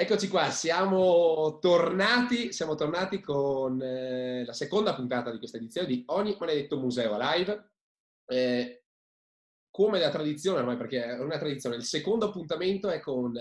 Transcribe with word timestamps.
Eccoci 0.00 0.28
qua, 0.28 0.48
siamo 0.48 1.58
tornati, 1.60 2.54
siamo 2.54 2.74
tornati 2.74 3.20
con 3.20 3.82
eh, 3.82 4.46
la 4.46 4.54
seconda 4.54 4.94
puntata 4.94 5.30
di 5.30 5.36
questa 5.36 5.58
edizione 5.58 5.86
di 5.86 6.02
Ogni 6.06 6.34
Maledetto 6.40 6.78
Museo 6.78 7.18
Live. 7.18 7.72
Eh, 8.24 8.84
come 9.68 9.98
da 9.98 10.08
tradizione 10.08 10.60
ormai, 10.60 10.78
perché 10.78 11.04
è 11.04 11.18
una 11.18 11.36
tradizione, 11.36 11.76
il 11.76 11.84
secondo 11.84 12.28
appuntamento 12.28 12.88
è 12.88 12.98
con 12.98 13.34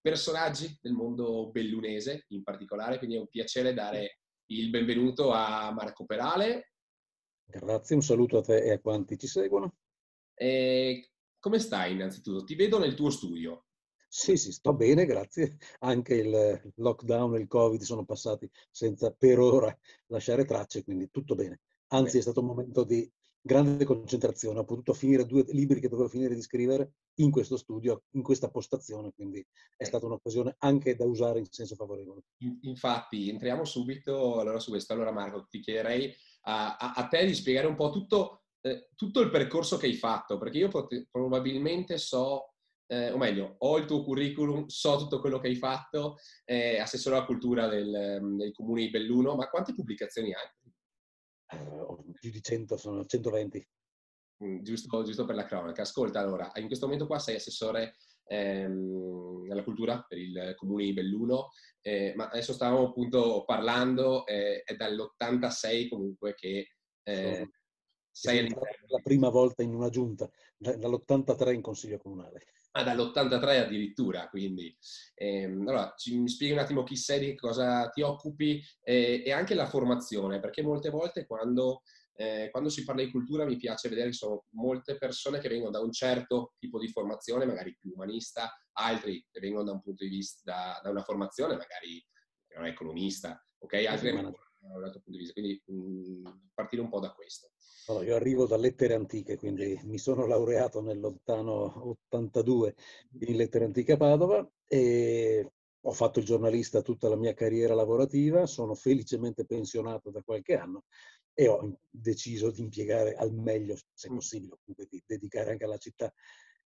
personaggi 0.00 0.78
del 0.80 0.94
mondo 0.94 1.50
bellunese 1.50 2.24
in 2.28 2.42
particolare, 2.42 2.96
quindi 2.96 3.16
è 3.16 3.20
un 3.20 3.28
piacere 3.28 3.74
dare 3.74 4.20
il 4.46 4.70
benvenuto 4.70 5.30
a 5.32 5.70
Marco 5.74 6.06
Perale. 6.06 6.72
Grazie, 7.44 7.96
un 7.96 8.02
saluto 8.02 8.38
a 8.38 8.42
te 8.42 8.62
e 8.62 8.70
a 8.70 8.80
quanti 8.80 9.18
ci 9.18 9.26
seguono. 9.26 9.76
Eh, 10.32 11.10
come 11.38 11.58
stai 11.58 11.92
innanzitutto? 11.92 12.44
Ti 12.44 12.54
vedo 12.54 12.78
nel 12.78 12.94
tuo 12.94 13.10
studio. 13.10 13.66
Sì, 14.10 14.36
sì, 14.38 14.52
sto 14.52 14.72
bene, 14.72 15.04
grazie. 15.04 15.58
Anche 15.80 16.14
il 16.14 16.72
lockdown 16.76 17.34
e 17.34 17.40
il 17.40 17.46
Covid 17.46 17.80
sono 17.82 18.04
passati 18.04 18.50
senza 18.70 19.12
per 19.12 19.38
ora 19.38 19.76
lasciare 20.06 20.46
tracce, 20.46 20.82
quindi 20.82 21.10
tutto 21.10 21.34
bene. 21.34 21.60
Anzi, 21.88 22.14
Beh. 22.14 22.18
è 22.18 22.22
stato 22.22 22.40
un 22.40 22.46
momento 22.46 22.84
di 22.84 23.10
grande 23.40 23.84
concentrazione. 23.84 24.58
Ho 24.58 24.64
potuto 24.64 24.94
finire 24.94 25.26
due 25.26 25.44
libri 25.48 25.80
che 25.80 25.88
dovevo 25.88 26.08
finire 26.08 26.34
di 26.34 26.42
scrivere 26.42 26.92
in 27.16 27.30
questo 27.30 27.56
studio, 27.56 28.04
in 28.12 28.22
questa 28.22 28.48
postazione, 28.48 29.12
quindi 29.14 29.44
è 29.76 29.84
stata 29.84 30.06
un'occasione 30.06 30.56
anche 30.58 30.96
da 30.96 31.04
usare 31.04 31.38
in 31.38 31.46
senso 31.50 31.74
favorevole. 31.74 32.22
Infatti, 32.62 33.28
entriamo 33.28 33.64
subito 33.64 34.40
allora 34.40 34.58
su 34.58 34.70
questo. 34.70 34.92
Allora 34.94 35.12
Marco, 35.12 35.46
ti 35.48 35.60
chiederei 35.60 36.14
a, 36.42 36.76
a, 36.76 36.92
a 36.92 37.06
te 37.08 37.26
di 37.26 37.34
spiegare 37.34 37.66
un 37.66 37.74
po' 37.74 37.90
tutto, 37.90 38.44
eh, 38.62 38.88
tutto, 38.94 39.20
il 39.20 39.30
percorso 39.30 39.76
che 39.76 39.86
hai 39.86 39.94
fatto, 39.94 40.38
perché 40.38 40.58
io 40.58 40.68
pot- 40.68 41.08
probabilmente 41.10 41.98
so 41.98 42.54
eh, 42.90 43.10
o 43.10 43.18
meglio, 43.18 43.56
ho 43.58 43.76
il 43.76 43.84
tuo 43.84 44.02
curriculum, 44.02 44.66
so 44.66 44.96
tutto 44.96 45.20
quello 45.20 45.38
che 45.38 45.48
hai 45.48 45.56
fatto, 45.56 46.16
eh, 46.44 46.78
assessore 46.78 47.16
alla 47.16 47.26
cultura 47.26 47.68
del, 47.68 48.18
del, 48.36 48.52
comune 48.52 48.82
di 48.82 48.90
Belluno, 48.90 49.34
ma 49.36 49.48
quante 49.50 49.74
pubblicazioni 49.74 50.32
hai? 50.32 51.60
Uh, 51.60 52.12
più 52.12 52.30
di 52.30 52.42
100, 52.42 52.76
sono 52.78 53.04
120. 53.04 53.68
Mm, 54.44 54.62
giusto, 54.62 55.02
giusto, 55.02 55.26
per 55.26 55.34
la 55.34 55.44
cronaca. 55.44 55.82
Ascolta, 55.82 56.20
allora, 56.20 56.50
in 56.54 56.66
questo 56.66 56.86
momento 56.86 57.06
qua 57.06 57.18
sei 57.18 57.36
assessore 57.36 57.96
ehm, 58.24 59.46
alla 59.50 59.64
cultura 59.64 60.04
per 60.08 60.18
il 60.18 60.54
comune 60.56 60.84
di 60.84 60.94
Belluno, 60.94 61.50
eh, 61.82 62.14
ma 62.16 62.28
adesso 62.28 62.54
stavamo 62.54 62.88
appunto 62.88 63.44
parlando, 63.44 64.24
eh, 64.26 64.62
è 64.62 64.74
dall'86 64.74 65.88
comunque 65.88 66.34
che 66.34 66.68
eh, 67.02 67.50
sei 68.10 68.38
all'interno. 68.38 68.86
La 68.86 69.00
prima 69.02 69.28
volta 69.28 69.62
in 69.62 69.74
una 69.74 69.90
giunta, 69.90 70.30
dall'83 70.56 71.52
in 71.52 71.60
consiglio 71.60 71.98
comunale 71.98 72.40
ah, 72.72 72.82
dall'83 72.82 73.64
addirittura, 73.64 74.28
quindi. 74.28 74.76
Ehm, 75.14 75.66
allora, 75.68 75.94
ci, 75.96 76.18
mi 76.18 76.28
spieghi 76.28 76.52
un 76.52 76.58
attimo 76.58 76.84
chi 76.84 76.96
sei, 76.96 77.20
di 77.20 77.36
cosa 77.36 77.88
ti 77.90 78.02
occupi 78.02 78.62
eh, 78.82 79.22
e 79.24 79.32
anche 79.32 79.54
la 79.54 79.66
formazione, 79.66 80.40
perché 80.40 80.62
molte 80.62 80.90
volte 80.90 81.26
quando, 81.26 81.82
eh, 82.14 82.48
quando, 82.50 82.68
si 82.68 82.84
parla 82.84 83.02
di 83.02 83.10
cultura 83.10 83.44
mi 83.44 83.56
piace 83.56 83.88
vedere 83.88 84.08
che 84.08 84.14
sono 84.14 84.44
molte 84.50 84.96
persone 84.96 85.38
che 85.40 85.48
vengono 85.48 85.70
da 85.70 85.80
un 85.80 85.92
certo 85.92 86.54
tipo 86.58 86.78
di 86.78 86.88
formazione, 86.88 87.46
magari 87.46 87.76
più 87.78 87.92
umanista, 87.94 88.50
altri 88.72 89.24
che 89.30 89.40
vengono 89.40 89.64
da 89.64 89.72
un 89.72 89.82
punto 89.82 90.04
di 90.04 90.10
vista, 90.10 90.40
da, 90.44 90.80
da 90.82 90.90
una 90.90 91.02
formazione 91.02 91.56
magari 91.56 92.04
che 92.46 92.54
non 92.56 92.66
è 92.66 92.70
economista, 92.70 93.42
ok? 93.58 93.72
Altri 93.86 94.12
da 94.12 94.76
un 94.76 94.84
altro 94.84 95.00
punto 95.00 95.12
di 95.12 95.18
vista, 95.18 95.32
quindi 95.32 95.62
mh, 95.66 95.72
mm, 95.72 96.26
partire 96.54 96.82
un 96.82 96.88
po' 96.88 97.00
da 97.00 97.12
questo. 97.12 97.50
Allora, 97.88 98.04
io 98.04 98.16
arrivo 98.16 98.46
da 98.46 98.58
lettere 98.58 98.92
antiche, 98.92 99.38
quindi 99.38 99.80
mi 99.84 99.96
sono 99.96 100.26
laureato 100.26 100.82
nel 100.82 101.00
lontano 101.00 101.88
82 101.88 102.74
in 103.20 103.34
lettere 103.34 103.64
antiche 103.64 103.92
a 103.92 103.96
Padova 103.96 104.46
e 104.66 105.52
ho 105.80 105.92
fatto 105.92 106.18
il 106.18 106.26
giornalista 106.26 106.82
tutta 106.82 107.08
la 107.08 107.16
mia 107.16 107.32
carriera 107.32 107.74
lavorativa, 107.74 108.44
sono 108.44 108.74
felicemente 108.74 109.46
pensionato 109.46 110.10
da 110.10 110.20
qualche 110.22 110.54
anno 110.54 110.84
e 111.32 111.48
ho 111.48 111.78
deciso 111.88 112.50
di 112.50 112.60
impiegare 112.60 113.14
al 113.14 113.32
meglio, 113.32 113.74
se 113.94 114.08
possibile, 114.08 114.58
comunque 114.62 114.86
di 114.90 115.02
dedicare 115.06 115.52
anche 115.52 115.64
alla 115.64 115.78
città 115.78 116.12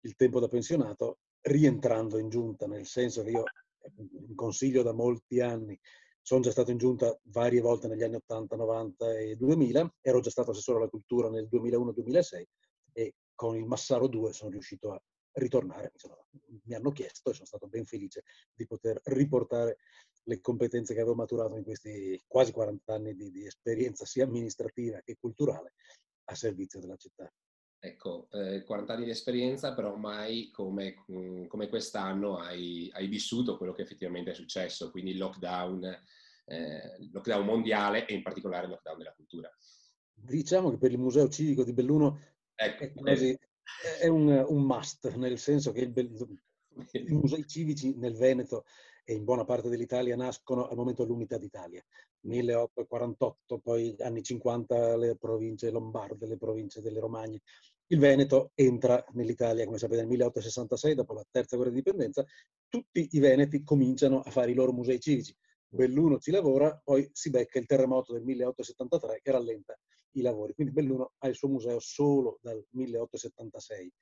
il 0.05 0.15
tempo 0.15 0.41
da 0.41 0.49
pensionato, 0.49 1.19
rientrando 1.43 2.17
in 2.17 2.31
giunta, 2.31 2.67
nel 2.67 2.87
senso 2.87 3.23
che 3.23 3.31
io 3.31 3.45
in 4.29 4.35
consiglio 4.35 4.83
da 4.83 4.93
molti 4.93 5.41
anni 5.41 5.79
sono 6.23 6.41
già 6.41 6.53
stato 6.53 6.71
in 6.71 6.79
giunta 6.79 7.19
varie 7.25 7.61
volte 7.61 7.89
negli 7.89 8.03
anni 8.03 8.15
80, 8.15 8.57
90 8.57 9.19
e 9.19 9.37
2000, 9.37 9.97
ero 10.01 10.21
già 10.21 10.31
stato 10.31 10.53
assessore 10.53 10.79
alla 10.79 10.89
cultura 10.89 11.29
nel 11.29 11.49
2001-2006 11.51 12.45
e 12.93 13.15
con 13.35 13.57
il 13.57 13.67
Massaro 13.67 14.07
2 14.07 14.33
sono 14.33 14.51
riuscito 14.51 14.93
a 14.93 15.03
ritornare. 15.33 15.93
Mi 16.65 16.75
hanno 16.75 16.93
chiesto 16.93 17.31
e 17.31 17.35
sono 17.35 17.47
stato 17.47 17.67
ben 17.67 17.85
felice 17.85 18.23
di 18.53 18.67
poter 18.67 19.01
riportare 19.05 19.79
le 20.25 20.41
competenze 20.41 20.95
che 20.95 21.01
avevo 21.01 21.17
maturato 21.17 21.57
in 21.57 21.65
questi 21.65 22.21
quasi 22.27 22.53
40 22.53 22.95
anni 22.95 23.15
di, 23.15 23.31
di 23.31 23.45
esperienza 23.45 24.05
sia 24.05 24.25
amministrativa 24.25 25.01
che 25.01 25.17
culturale 25.19 25.73
a 26.27 26.35
servizio 26.37 26.79
della 26.79 26.97
città. 26.97 27.31
Ecco, 27.85 28.29
eh, 28.31 28.63
40 28.63 28.93
anni 28.93 29.05
di 29.07 29.11
esperienza, 29.11 29.75
però 29.75 29.97
mai 29.97 30.51
come, 30.53 31.03
mm, 31.11 31.47
come 31.47 31.69
quest'anno 31.69 32.37
hai, 32.39 32.89
hai, 32.93 33.09
vissuto 33.09 33.57
quello 33.57 33.73
che 33.73 33.83
effettivamente 33.83 34.31
è 34.31 34.35
successo, 34.35 34.93
quindi 34.93 35.11
il 35.11 35.19
lockdown, 35.19 35.85
eh, 36.45 37.09
lockdown 37.11 37.45
mondiale 37.45 38.07
e 38.07 38.15
in 38.15 38.23
particolare 38.23 38.67
il 38.67 38.71
lockdown 38.71 38.99
della 38.99 39.13
cultura. 39.15 39.51
Diciamo 40.15 40.71
che 40.71 40.79
per 40.79 40.93
il 40.93 40.99
Museo 40.99 41.29
Civico 41.29 41.65
di 41.65 41.73
Belluno 41.73 42.21
ecco, 42.55 42.85
è, 42.85 42.93
quasi, 42.93 43.37
è 44.01 44.07
un, 44.07 44.29
un, 44.29 44.63
must, 44.63 45.13
nel 45.17 45.37
senso 45.41 45.73
che 45.73 45.81
il, 45.81 46.39
i 46.93 47.13
musei 47.13 47.45
civici 47.49 47.97
nel 47.97 48.15
Veneto 48.15 48.65
e 49.05 49.15
in 49.15 49.25
buona 49.25 49.45
parte 49.45 49.69
dell'Italia 49.69 50.17
nascono 50.17 50.69
al 50.69 50.77
momento 50.77 51.03
dell'Unità 51.03 51.39
d'Italia. 51.39 51.83
1848, 52.21 53.59
poi 53.59 53.97
anni 53.99 54.23
50 54.23 54.97
le 54.97 55.17
province 55.17 55.71
lombarde, 55.71 56.27
le 56.27 56.37
province 56.37 56.81
delle 56.81 57.01
Romagne. 57.01 57.41
Il 57.87 57.99
Veneto 57.99 58.53
entra 58.55 59.05
nell'Italia, 59.13 59.65
come 59.65 59.79
sapete, 59.79 60.01
nel 60.01 60.09
1866, 60.09 60.95
dopo 60.95 61.13
la 61.15 61.25
terza 61.31 61.57
guerra 61.57 61.73
di 61.73 61.79
indipendenza. 61.79 62.25
Tutti 62.69 63.09
i 63.13 63.19
veneti 63.19 63.63
cominciano 63.65 64.21
a 64.21 64.31
fare 64.31 64.51
i 64.51 64.55
loro 64.55 64.73
musei 64.73 65.01
civici. 65.01 65.37
Belluno 65.69 66.19
ci 66.19 66.31
lavora, 66.31 66.79
poi 66.83 67.09
si 67.13 67.31
becca 67.31 67.59
il 67.59 67.67
terremoto 67.67 68.13
del 68.13 68.23
1873 68.23 69.21
che 69.23 69.31
rallenta 69.31 69.79
i 70.13 70.21
lavori. 70.21 70.55
Quindi 70.55 70.73
Belluno 70.73 71.13
ha 71.19 71.29
il 71.29 71.35
suo 71.35 71.49
museo 71.49 71.79
solo 71.81 72.39
dal 72.41 72.65
1876. 72.71 73.93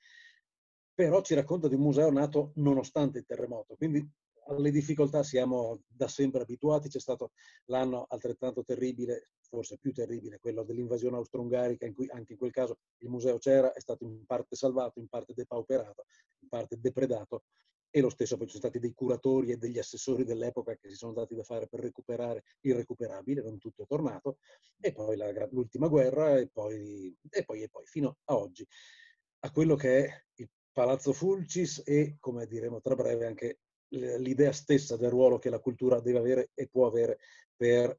Però 0.95 1.23
ci 1.23 1.35
racconta 1.35 1.69
di 1.69 1.75
un 1.75 1.83
museo 1.83 2.11
nato 2.11 2.53
nonostante 2.57 3.19
il 3.19 3.25
terremoto, 3.25 3.75
quindi 3.77 4.07
alle 4.49 4.71
difficoltà 4.71 5.23
siamo 5.23 5.83
da 5.87 6.09
sempre 6.09 6.43
abituati, 6.43 6.89
c'è 6.89 7.01
stato 7.01 7.33
l'anno 7.67 8.07
altrettanto 8.09 8.63
terribile, 8.65 9.31
forse 9.41 9.79
più 9.79 9.93
terribile, 9.93 10.39
quello 10.39 10.63
dell'invasione 10.63 11.17
austro-ungarica, 11.17 11.87
in 11.87 11.95
cui 11.95 12.09
anche 12.11 12.33
in 12.33 12.39
quel 12.39 12.53
caso 12.53 12.79
il 12.99 13.09
museo 13.09 13.39
c'era, 13.39 13.73
è 13.73 13.81
stato 13.81 14.05
in 14.05 14.25
parte 14.27 14.57
salvato, 14.57 14.99
in 14.99 15.09
parte 15.09 15.33
depauperato, 15.35 16.05
in 16.41 16.49
parte 16.49 16.79
depredato, 16.79 17.45
e 17.93 18.01
lo 18.01 18.09
stesso 18.09 18.37
poi 18.37 18.47
ci 18.47 18.53
sono 18.53 18.69
stati 18.69 18.79
dei 18.79 18.95
curatori 18.95 19.51
e 19.51 19.57
degli 19.57 19.79
assessori 19.79 20.25
dell'epoca 20.25 20.77
che 20.77 20.89
si 20.89 20.95
sono 20.95 21.13
dati 21.13 21.35
da 21.35 21.43
fare 21.43 21.67
per 21.67 21.81
recuperare 21.81 22.45
il 22.61 22.75
recuperabile, 22.75 23.43
non 23.43 23.59
tutto 23.59 23.83
è 23.83 23.87
tornato, 23.87 24.39
e 24.81 24.93
poi 24.93 25.17
la, 25.17 25.31
l'ultima 25.51 25.89
guerra, 25.89 26.39
e 26.39 26.49
poi, 26.49 27.17
e 27.29 27.45
poi, 27.45 27.63
e 27.63 27.69
poi, 27.69 27.87
fino 27.87 28.19
a 28.25 28.37
oggi, 28.37 28.67
a 29.41 29.51
quello 29.51 29.75
che 29.75 30.05
è 30.05 30.25
il 30.37 30.49
Palazzo 30.73 31.13
Fulcis 31.13 31.83
e, 31.85 32.17
come 32.21 32.47
diremo 32.47 32.81
tra 32.81 32.95
breve, 32.95 33.27
anche 33.27 33.59
l'idea 33.91 34.53
stessa 34.53 34.97
del 34.97 35.11
ruolo 35.11 35.39
che 35.39 35.51
la 35.51 35.59
cultura 35.59 36.01
deve 36.01 36.19
avere 36.19 36.51
e 36.55 36.69
può 36.69 36.87
avere 36.87 37.19
per 37.57 37.99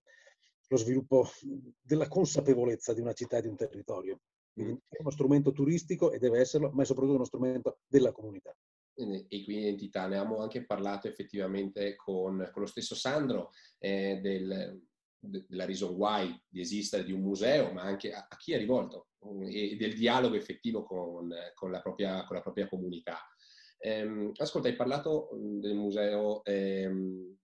lo 0.67 0.77
sviluppo 0.77 1.27
della 1.81 2.07
consapevolezza 2.07 2.93
di 2.93 3.01
una 3.01 3.13
città 3.13 3.37
e 3.37 3.41
di 3.41 3.47
un 3.47 3.57
territorio. 3.57 4.21
Quindi 4.53 4.81
è 4.87 4.97
uno 4.99 5.11
strumento 5.11 5.51
turistico 5.51 6.11
e 6.11 6.19
deve 6.19 6.39
esserlo, 6.39 6.71
ma 6.71 6.83
è 6.83 6.85
soprattutto 6.85 7.15
uno 7.15 7.25
strumento 7.25 7.79
della 7.87 8.11
comunità. 8.11 8.55
E 8.93 9.43
quindi 9.43 9.59
identità, 9.59 10.07
ne 10.07 10.17
abbiamo 10.17 10.41
anche 10.41 10.65
parlato 10.65 11.07
effettivamente 11.07 11.95
con, 11.95 12.49
con 12.51 12.61
lo 12.61 12.67
stesso 12.67 12.93
Sandro 12.93 13.51
eh, 13.79 14.19
del, 14.21 14.79
della 15.17 15.65
reason 15.65 15.93
why 15.95 16.39
di 16.47 16.61
esistere 16.61 17.03
di 17.03 17.11
un 17.11 17.21
museo, 17.21 17.71
ma 17.71 17.81
anche 17.81 18.13
a, 18.13 18.27
a 18.29 18.35
chi 18.37 18.53
è 18.53 18.57
rivolto 18.57 19.07
e 19.49 19.75
del 19.77 19.93
dialogo 19.93 20.35
effettivo 20.35 20.83
con, 20.83 21.31
con, 21.53 21.71
la, 21.71 21.81
propria, 21.81 22.23
con 22.25 22.35
la 22.35 22.41
propria 22.41 22.67
comunità. 22.67 23.19
Ehm, 23.83 24.31
ascolta, 24.35 24.67
hai 24.67 24.75
parlato 24.75 25.29
mhmm, 25.33 25.59
del 25.59 25.73
museo 25.73 26.43
ehm, 26.43 27.35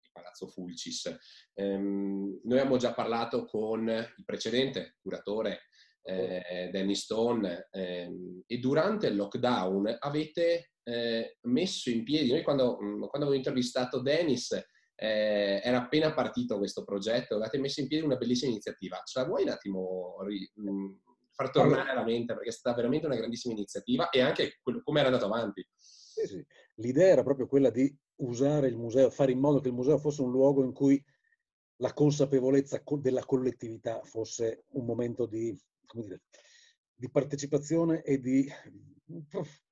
di 0.00 0.08
Palazzo 0.12 0.48
Fulcis. 0.48 1.16
Ehm, 1.54 2.40
noi 2.42 2.58
abbiamo 2.58 2.76
già 2.76 2.92
parlato 2.92 3.44
con 3.44 3.86
il 3.88 4.24
precedente 4.24 4.96
curatore, 5.00 5.68
eh, 6.02 6.68
Danny 6.72 6.94
Stone, 6.94 7.68
ehm, 7.70 8.42
e 8.46 8.58
durante 8.58 9.06
il 9.06 9.16
lockdown 9.16 9.96
avete 10.00 10.72
eh, 10.82 11.38
messo 11.42 11.90
in 11.90 12.04
piedi, 12.04 12.30
noi 12.30 12.42
quando, 12.42 12.76
mhmm, 12.78 13.06
quando 13.06 13.26
avevo 13.26 13.34
intervistato 13.34 14.00
Dennis, 14.00 14.52
eh, 14.96 15.60
era 15.62 15.78
appena 15.82 16.12
partito 16.12 16.58
questo 16.58 16.84
progetto, 16.84 17.36
avete 17.36 17.58
messo 17.58 17.80
in 17.80 17.88
piedi 17.88 18.04
una 18.04 18.16
bellissima 18.16 18.50
iniziativa. 18.50 19.00
Ce 19.04 19.18
la 19.18 19.26
vuoi 19.26 19.44
un 19.44 19.50
attimo 19.50 20.16
ri, 20.22 20.50
mh, 20.54 20.70
mhmm, 20.70 21.00
far 21.30 21.50
tornare 21.50 21.90
alla 21.90 22.04
mente? 22.04 22.34
Perché 22.34 22.50
è 22.50 22.52
stata 22.52 22.76
veramente 22.76 23.06
una 23.06 23.16
grandissima 23.16 23.54
iniziativa 23.54 24.10
e 24.10 24.20
anche 24.20 24.58
quello, 24.62 24.82
come 24.82 25.00
era 25.00 25.08
andato 25.08 25.26
avanti. 25.26 25.66
Sì. 26.26 26.44
L'idea 26.76 27.08
era 27.08 27.22
proprio 27.22 27.46
quella 27.46 27.70
di 27.70 27.94
usare 28.16 28.68
il 28.68 28.76
museo, 28.76 29.10
fare 29.10 29.32
in 29.32 29.38
modo 29.38 29.60
che 29.60 29.68
il 29.68 29.74
museo 29.74 29.98
fosse 29.98 30.22
un 30.22 30.30
luogo 30.30 30.62
in 30.64 30.72
cui 30.72 31.02
la 31.78 31.92
consapevolezza 31.92 32.82
della 33.00 33.24
collettività 33.24 34.00
fosse 34.02 34.64
un 34.70 34.84
momento 34.84 35.26
di, 35.26 35.56
dire, 35.92 36.22
di 36.94 37.10
partecipazione 37.10 38.02
e 38.02 38.18
di 38.20 38.48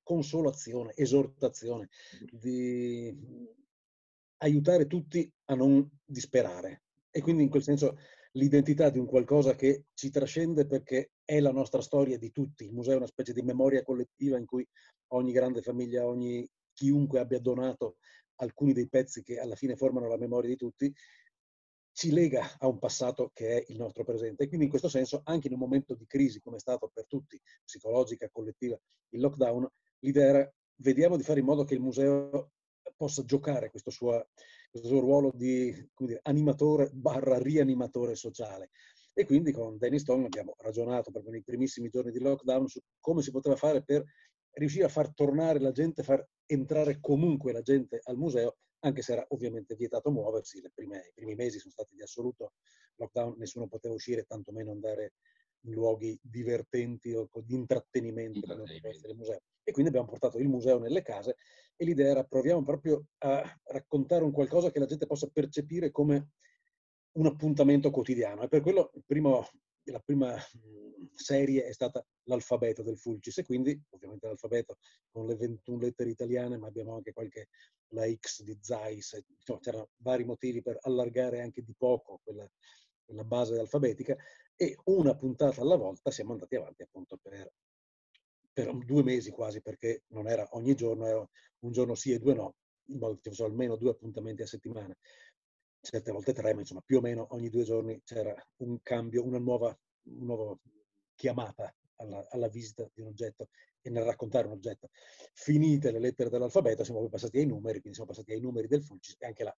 consolazione, 0.02 0.92
esortazione, 0.96 1.88
di 2.30 3.14
aiutare 4.38 4.86
tutti 4.86 5.30
a 5.46 5.54
non 5.54 5.88
disperare. 6.04 6.82
E 7.10 7.20
quindi 7.20 7.44
in 7.44 7.50
quel 7.50 7.62
senso 7.62 7.96
l'identità 8.32 8.90
di 8.90 8.98
un 8.98 9.06
qualcosa 9.06 9.54
che 9.54 9.84
ci 9.94 10.10
trascende 10.10 10.66
perché 10.66 11.12
è 11.24 11.38
la 11.40 11.52
nostra 11.52 11.80
storia 11.80 12.18
di 12.18 12.30
tutti. 12.32 12.64
Il 12.64 12.72
museo 12.72 12.94
è 12.94 12.96
una 12.96 13.06
specie 13.06 13.32
di 13.32 13.42
memoria 13.42 13.82
collettiva 13.82 14.38
in 14.38 14.46
cui 14.46 14.66
ogni 15.14 15.32
grande 15.32 15.62
famiglia, 15.62 16.06
ogni 16.06 16.48
chiunque 16.72 17.20
abbia 17.20 17.38
donato 17.38 17.96
alcuni 18.36 18.72
dei 18.72 18.88
pezzi 18.88 19.22
che 19.22 19.38
alla 19.38 19.54
fine 19.54 19.76
formano 19.76 20.08
la 20.08 20.16
memoria 20.16 20.50
di 20.50 20.56
tutti, 20.56 20.92
ci 21.92 22.10
lega 22.10 22.56
a 22.58 22.66
un 22.66 22.78
passato 22.78 23.30
che 23.32 23.58
è 23.58 23.64
il 23.68 23.76
nostro 23.76 24.02
presente. 24.04 24.44
E 24.44 24.46
quindi 24.46 24.64
in 24.64 24.70
questo 24.70 24.88
senso, 24.88 25.20
anche 25.24 25.48
in 25.48 25.52
un 25.52 25.60
momento 25.60 25.94
di 25.94 26.06
crisi, 26.06 26.40
come 26.40 26.56
è 26.56 26.60
stato 26.60 26.90
per 26.92 27.06
tutti, 27.06 27.40
psicologica, 27.64 28.28
collettiva, 28.30 28.78
il 29.10 29.20
lockdown, 29.20 29.68
l'idea 30.00 30.26
era 30.26 30.54
vediamo 30.76 31.16
di 31.16 31.22
fare 31.22 31.40
in 31.40 31.46
modo 31.46 31.64
che 31.64 31.74
il 31.74 31.80
museo 31.80 32.50
possa 32.96 33.24
giocare 33.24 33.70
questo 33.70 33.90
suo, 33.90 34.28
questo 34.70 34.88
suo 34.88 35.00
ruolo 35.00 35.30
di 35.34 35.88
dire, 35.96 36.20
animatore 36.22 36.90
barra 36.92 37.38
rianimatore 37.38 38.14
sociale. 38.14 38.70
E 39.14 39.26
quindi 39.26 39.52
con 39.52 39.76
Danny 39.76 39.98
Stone 39.98 40.24
abbiamo 40.24 40.54
ragionato 40.58 41.10
proprio 41.10 41.32
nei 41.32 41.42
primissimi 41.42 41.88
giorni 41.88 42.10
di 42.10 42.18
lockdown 42.18 42.66
su 42.66 42.80
come 42.98 43.22
si 43.22 43.30
poteva 43.30 43.56
fare 43.56 43.82
per 43.82 44.04
riuscire 44.52 44.84
a 44.84 44.88
far 44.88 45.12
tornare 45.14 45.58
la 45.60 45.72
gente, 45.72 46.02
far 46.02 46.26
entrare 46.46 46.98
comunque 47.00 47.52
la 47.52 47.62
gente 47.62 48.00
al 48.04 48.16
museo 48.16 48.56
anche 48.84 49.02
se 49.02 49.12
era 49.12 49.24
ovviamente 49.28 49.74
vietato 49.76 50.10
muoversi, 50.10 50.62
prime, 50.74 50.98
i 51.08 51.12
primi 51.14 51.34
mesi 51.34 51.58
sono 51.58 51.72
stati 51.72 51.94
di 51.94 52.02
assoluto 52.02 52.54
lockdown, 52.96 53.36
nessuno 53.38 53.68
poteva 53.68 53.94
uscire, 53.94 54.24
tantomeno 54.24 54.70
andare 54.70 55.14
in 55.64 55.72
luoghi 55.72 56.18
divertenti 56.20 57.14
o 57.14 57.28
di 57.44 57.54
intrattenimento 57.54 58.40
come 58.40 58.62
poteva 58.62 58.88
essere 58.88 59.12
il 59.12 59.18
museo. 59.18 59.40
E 59.62 59.70
quindi 59.70 59.90
abbiamo 59.90 60.08
portato 60.08 60.38
il 60.38 60.48
museo 60.48 60.78
nelle 60.78 61.02
case 61.02 61.36
e 61.76 61.84
l'idea 61.84 62.10
era 62.10 62.24
proviamo 62.24 62.64
proprio 62.64 63.06
a 63.18 63.60
raccontare 63.64 64.24
un 64.24 64.32
qualcosa 64.32 64.72
che 64.72 64.80
la 64.80 64.86
gente 64.86 65.06
possa 65.06 65.28
percepire 65.28 65.92
come 65.92 66.30
un 67.12 67.26
appuntamento 67.26 67.90
quotidiano. 67.90 68.42
E 68.42 68.48
per 68.48 68.62
quello 68.62 68.90
il 68.94 69.04
primo 69.06 69.46
la 69.84 70.00
prima 70.00 70.36
serie 71.14 71.64
è 71.64 71.72
stata 71.72 72.04
l'alfabeto 72.24 72.82
del 72.82 72.98
Fulcis 72.98 73.38
e 73.38 73.44
quindi 73.44 73.80
ovviamente 73.90 74.26
l'alfabeto 74.26 74.78
con 75.10 75.26
le 75.26 75.34
21 75.34 75.78
lettere 75.78 76.10
italiane, 76.10 76.56
ma 76.56 76.68
abbiamo 76.68 76.94
anche 76.94 77.12
qualche, 77.12 77.48
la 77.88 78.08
X 78.10 78.42
di 78.42 78.56
Zeiss, 78.60 79.20
insomma 79.36 79.58
c'erano 79.60 79.88
vari 79.96 80.24
motivi 80.24 80.62
per 80.62 80.78
allargare 80.82 81.40
anche 81.40 81.62
di 81.62 81.74
poco 81.76 82.20
quella, 82.22 82.48
quella 83.04 83.24
base 83.24 83.58
alfabetica 83.58 84.16
e 84.54 84.76
una 84.84 85.16
puntata 85.16 85.60
alla 85.60 85.76
volta 85.76 86.10
siamo 86.10 86.32
andati 86.32 86.54
avanti 86.54 86.82
appunto 86.82 87.18
per, 87.20 87.52
per 88.52 88.76
due 88.84 89.02
mesi 89.02 89.30
quasi 89.30 89.60
perché 89.60 90.04
non 90.08 90.28
era 90.28 90.46
ogni 90.52 90.74
giorno, 90.74 91.06
era 91.06 91.28
un 91.60 91.72
giorno 91.72 91.94
sì 91.94 92.12
e 92.12 92.18
due 92.18 92.34
no, 92.34 92.54
in 92.86 92.98
modo 92.98 93.14
che 93.14 93.22
ci 93.22 93.28
fossero 93.30 93.48
almeno 93.48 93.76
due 93.76 93.90
appuntamenti 93.90 94.42
a 94.42 94.46
settimana 94.46 94.96
certe 95.82 96.12
volte 96.12 96.32
tre, 96.32 96.54
ma 96.54 96.60
insomma 96.60 96.80
più 96.84 96.98
o 96.98 97.00
meno 97.00 97.26
ogni 97.30 97.48
due 97.50 97.64
giorni 97.64 98.00
c'era 98.04 98.34
un 98.58 98.80
cambio, 98.82 99.24
una 99.24 99.38
nuova, 99.38 99.76
una 100.04 100.24
nuova 100.24 100.58
chiamata 101.14 101.74
alla, 101.96 102.24
alla, 102.30 102.48
visita 102.48 102.88
di 102.94 103.00
un 103.02 103.08
oggetto 103.08 103.48
e 103.80 103.90
nel 103.90 104.04
raccontare 104.04 104.46
un 104.46 104.52
oggetto. 104.52 104.90
Finite 105.34 105.90
le 105.90 105.98
lettere 105.98 106.30
dell'alfabeto 106.30 106.84
siamo 106.84 107.00
poi 107.00 107.08
passati 107.08 107.38
ai 107.38 107.46
numeri, 107.46 107.80
quindi 107.80 107.94
siamo 107.94 108.10
passati 108.10 108.32
ai 108.32 108.40
numeri 108.40 108.68
del 108.68 108.82
Fulcis 108.82 109.16
e 109.18 109.26
anche 109.26 109.44
là 109.44 109.56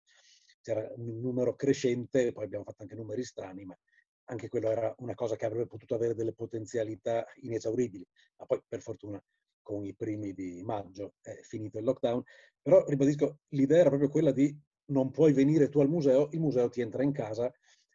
c'era 0.62 0.90
un 0.96 1.20
numero 1.20 1.56
crescente, 1.56 2.32
poi 2.32 2.46
abbiamo 2.46 2.64
fatto 2.64 2.84
anche 2.84 2.96
numeri 2.96 3.24
strani, 3.24 3.66
ma 3.66 3.78
anche 4.26 4.48
quello 4.48 4.72
era 4.72 4.96
una 5.00 5.14
cosa 5.14 5.36
che 5.36 5.46
avrebbe 5.46 5.68
potuto 5.68 5.94
avere 5.94 6.16
delle 6.16 6.34
potenzialità 6.34 7.26
inesauribili, 7.42 8.08
ma 8.38 8.46
poi 8.46 8.64
per 8.66 8.82
fortuna 8.82 9.22
con 9.62 9.86
i 9.86 9.94
primi 9.94 10.34
di 10.34 10.64
maggio 10.64 11.16
è 11.22 11.34
finito 11.42 11.80
il 11.80 11.84
lockdown, 11.84 12.24
però 12.62 12.86
ribadisco, 12.86 13.40
l'idea 13.50 13.80
era 13.80 13.90
proprio 13.90 14.10
quella 14.10 14.32
di 14.32 14.58
non 14.86 15.12
puoi 15.12 15.34
venire 15.34 15.70
tu 15.70 15.80
al 15.80 15.90
museo, 15.90 16.30
il 16.32 16.40
museo 16.40 16.70
ti 16.70 16.82
entra 16.82 17.04
in 17.04 17.12
casa 17.12 17.52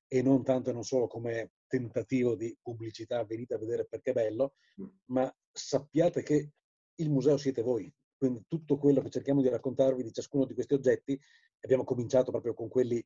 e 0.07 0.23
non 0.23 0.43
tanto 0.43 0.71
e 0.71 0.73
non 0.73 0.85
solo 0.85 1.07
come 1.07 1.53
tentativo 1.67 2.35
di 2.35 2.57
pubblicità, 2.61 3.25
venite 3.25 3.55
a 3.55 3.59
vedere 3.59 3.87
perché 3.87 4.11
è 4.11 4.15
bello, 4.15 4.55
mm. 4.81 4.87
ma 5.07 5.37
sappiate 5.53 6.23
che 6.23 6.53
il 6.95 7.11
museo 7.11 7.37
siete 7.37 7.63
voi. 7.63 7.93
Quindi 8.17 8.45
tutto 8.49 8.79
quello 8.79 9.01
che 9.03 9.11
cerchiamo 9.11 9.43
di 9.43 9.49
raccontarvi 9.49 10.03
di 10.03 10.13
ciascuno 10.13 10.45
di 10.45 10.55
questi 10.55 10.75
oggetti, 10.75 11.19
abbiamo 11.61 11.85
cominciato 11.85 12.31
proprio 12.31 12.55
con 12.55 12.69
quelli 12.69 13.05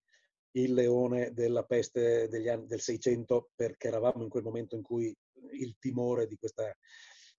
il 0.53 0.75
leone 0.75 1.33
della 1.33 1.65
peste 1.65 2.29
degli 2.29 2.49
anni, 2.49 2.67
del 2.67 2.81
600, 2.81 3.51
perché 3.55 3.89
eravamo 3.89 4.23
in 4.23 4.29
quel 4.29 4.43
momento 4.43 4.77
in 4.77 4.83
cui 4.83 5.15
il 5.53 5.77
timore 5.79 6.27
di 6.27 6.37
questa, 6.37 6.75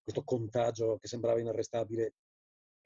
questo 0.02 0.22
contagio 0.24 0.98
che 0.98 1.08
sembrava 1.08 1.40
inarrestabile 1.40 2.14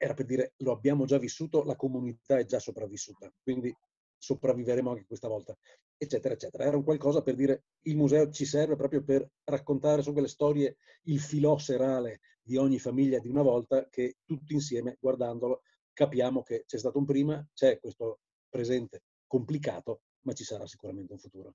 era 0.01 0.13
per 0.13 0.25
dire 0.25 0.53
lo 0.57 0.71
abbiamo 0.71 1.05
già 1.05 1.17
vissuto, 1.17 1.63
la 1.63 1.75
comunità 1.75 2.37
è 2.37 2.45
già 2.45 2.57
sopravvissuta, 2.57 3.31
quindi 3.43 3.75
sopravviveremo 4.17 4.89
anche 4.89 5.05
questa 5.05 5.27
volta, 5.27 5.55
eccetera, 5.97 6.33
eccetera. 6.33 6.63
Era 6.63 6.77
un 6.77 6.83
qualcosa 6.83 7.21
per 7.21 7.35
dire 7.35 7.65
il 7.83 7.97
museo 7.97 8.31
ci 8.31 8.45
serve 8.45 8.77
proprio 8.77 9.03
per 9.03 9.29
raccontare 9.43 10.01
su 10.01 10.13
quelle 10.13 10.29
storie 10.29 10.77
il 11.03 11.19
filò 11.19 11.57
serale 11.57 12.21
di 12.41 12.55
ogni 12.55 12.79
famiglia 12.79 13.19
di 13.19 13.27
una 13.27 13.41
volta 13.41 13.87
che 13.89 14.17
tutti 14.23 14.53
insieme, 14.53 14.97
guardandolo, 14.99 15.61
capiamo 15.91 16.43
che 16.43 16.63
c'è 16.65 16.77
stato 16.77 16.97
un 16.97 17.05
prima, 17.05 17.45
c'è 17.53 17.77
questo 17.79 18.21
presente 18.47 19.03
complicato, 19.27 20.01
ma 20.21 20.33
ci 20.33 20.45
sarà 20.45 20.65
sicuramente 20.65 21.11
un 21.11 21.19
futuro. 21.19 21.53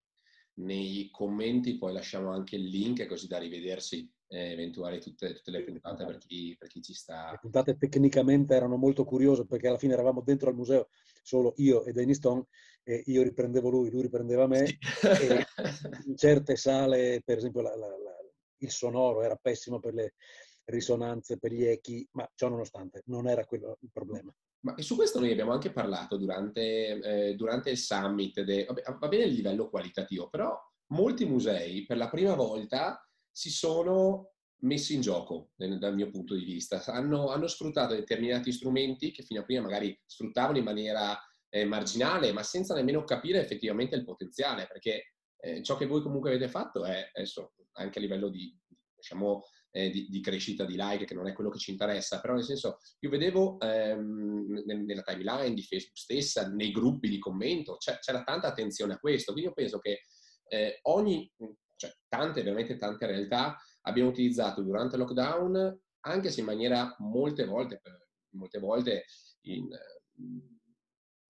Nei 0.57 1.09
commenti 1.11 1.77
poi 1.79 1.93
lasciamo 1.93 2.31
anche 2.31 2.57
il 2.57 2.67
link 2.67 3.07
così 3.07 3.27
da 3.27 3.39
rivedersi 3.39 4.09
eh, 4.29 4.53
eventuali 4.53 5.01
tutte, 5.01 5.35
tutte, 5.35 5.51
le 5.51 5.65
puntate 5.65 6.05
per 6.05 6.19
chi, 6.19 6.55
per 6.59 6.69
chi, 6.69 6.83
ci 6.83 6.95
sta. 6.95 7.31
Le 7.33 7.39
puntate 7.41 7.77
tecnicamente 7.77 8.55
erano 8.55 8.77
molto 8.77 9.05
curiose 9.05 9.47
perché 9.47 9.69
alla 9.69 9.79
fine 9.79 9.95
eravamo 9.95 10.21
dentro 10.21 10.49
al 10.51 10.57
museo 10.57 10.89
solo 11.23 11.55
io 11.57 11.85
e 11.85 11.93
Danny 11.93 12.15
Stone 12.15 12.47
e 12.83 13.03
io 13.07 13.23
riprendevo 13.23 13.69
lui, 13.69 13.91
lui 13.91 14.03
riprendeva 14.03 14.47
me 14.47 14.67
sì. 14.67 14.79
e 15.07 15.47
in 16.07 16.17
certe 16.17 16.57
sale, 16.57 17.23
per 17.25 17.39
esempio 17.39 17.63
la, 17.63 17.75
la, 17.77 17.89
la, 17.89 18.17
il 18.59 18.71
sonoro 18.71 19.23
era 19.23 19.37
pessimo 19.37 19.81
per 19.81 19.95
le 19.95 20.15
risonanze, 20.65 21.39
per 21.39 21.53
gli 21.53 21.65
echi, 21.65 22.07
ma 22.13 22.29
ciò 22.35 22.49
nonostante 22.49 23.03
non 23.07 23.27
era 23.29 23.45
quello 23.45 23.79
il 23.81 23.91
problema. 23.93 24.35
Ma 24.65 24.75
su 24.79 24.97
questo 24.97 25.21
noi 25.21 25.31
abbiamo 25.31 25.53
anche 25.53 25.73
parlato 25.73 26.17
durante, 26.17 26.99
eh, 26.99 27.35
durante 27.35 27.71
il 27.71 27.77
summit, 27.77 28.41
de, 28.41 28.65
vabbè, 28.65 28.83
va 28.99 29.09
bene 29.09 29.25
il 29.25 29.35
livello 29.35 29.69
qualitativo, 29.69 30.29
però 30.31 30.59
molti 30.89 31.27
musei 31.27 31.85
per 31.85 31.99
la 31.99 32.09
prima 32.09 32.35
volta 32.35 33.07
si 33.31 33.51
sono 33.51 34.31
messi 34.65 34.95
in 34.95 35.03
gioco 35.03 35.51
dal 35.55 35.95
mio 35.95 36.09
punto 36.11 36.35
di 36.35 36.45
vista. 36.45 36.83
Hanno, 36.87 37.29
hanno, 37.29 37.47
sfruttato 37.47 37.95
determinati 37.95 38.53
strumenti 38.53 39.11
che 39.11 39.23
fino 39.23 39.41
a 39.41 39.45
prima 39.45 39.61
magari 39.61 39.99
sfruttavano 40.07 40.57
in 40.57 40.65
maniera 40.65 41.19
eh, 41.51 41.67
marginale, 41.67 42.33
ma 42.33 42.43
senza 42.43 42.75
nemmeno 42.75 43.05
capire 43.05 43.41
effettivamente 43.41 43.97
il 43.97 44.05
potenziale, 44.05 44.67
perché 44.67 45.15
eh, 45.41 45.63
ciò 45.63 45.77
che 45.77 45.87
voi 45.87 46.01
comunque 46.01 46.31
avete 46.31 46.49
fatto 46.49 46.85
è 46.87 47.11
adesso 47.13 47.53
anche 47.73 47.99
a 47.99 48.03
livello 48.03 48.31
di, 48.31 48.57
diciamo, 48.97 49.43
eh, 49.77 49.91
di, 49.91 50.07
di, 50.09 50.21
crescita 50.21 50.65
di 50.65 50.77
like, 50.77 51.05
che 51.05 51.15
non 51.15 51.27
è 51.27 51.33
quello 51.33 51.51
che 51.51 51.59
ci 51.59 51.73
interessa, 51.73 52.21
però 52.21 52.35
nel 52.35 52.45
senso 52.45 52.79
io 53.01 53.11
vedevo 53.11 53.59
ehm, 53.59 54.63
nella 54.65 55.03
timeline 55.03 55.53
di 55.53 55.63
Facebook 55.63 55.99
stessa, 55.99 56.49
nei 56.49 56.71
gruppi 56.71 57.09
di 57.09 57.19
commento, 57.19 57.77
c'era 57.77 58.23
tanta 58.23 58.47
attenzione 58.47 58.93
a 58.95 58.99
questo, 58.99 59.33
quindi 59.33 59.51
io 59.51 59.55
penso 59.55 59.81
che 59.81 60.03
eh, 60.47 60.79
ogni 60.83 61.29
cioè 61.75 61.93
tante, 62.07 62.45
veramente 62.45 62.77
tante 62.77 63.07
realtà 63.07 63.59
abbiamo 63.83 64.11
utilizzato 64.11 64.63
durante 64.63 64.95
il 64.95 65.03
lockdown, 65.03 65.81
anche 66.07 66.31
se 66.31 66.39
in 66.39 66.47
maniera 66.47 66.95
molte 67.01 67.45
volte, 67.45 67.81
molte 68.37 68.61
volte 68.61 69.07
in, 69.47 69.69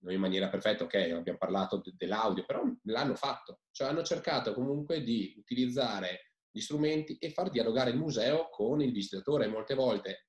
non 0.00 0.12
in 0.12 0.20
maniera 0.20 0.50
perfetta, 0.50 0.84
ok, 0.84 0.94
abbiamo 0.94 1.38
parlato 1.38 1.80
de- 1.82 1.94
dell'audio, 1.96 2.44
però 2.44 2.62
l'hanno 2.82 3.14
fatto, 3.14 3.60
cioè 3.70 3.88
hanno 3.88 4.02
cercato 4.02 4.52
comunque 4.52 5.02
di 5.02 5.34
utilizzare 5.38 6.33
gli 6.54 6.60
strumenti 6.60 7.16
e 7.18 7.30
far 7.32 7.50
dialogare 7.50 7.90
il 7.90 7.96
museo 7.96 8.48
con 8.48 8.80
il 8.80 8.92
visitatore, 8.92 9.48
molte 9.48 9.74
volte 9.74 10.28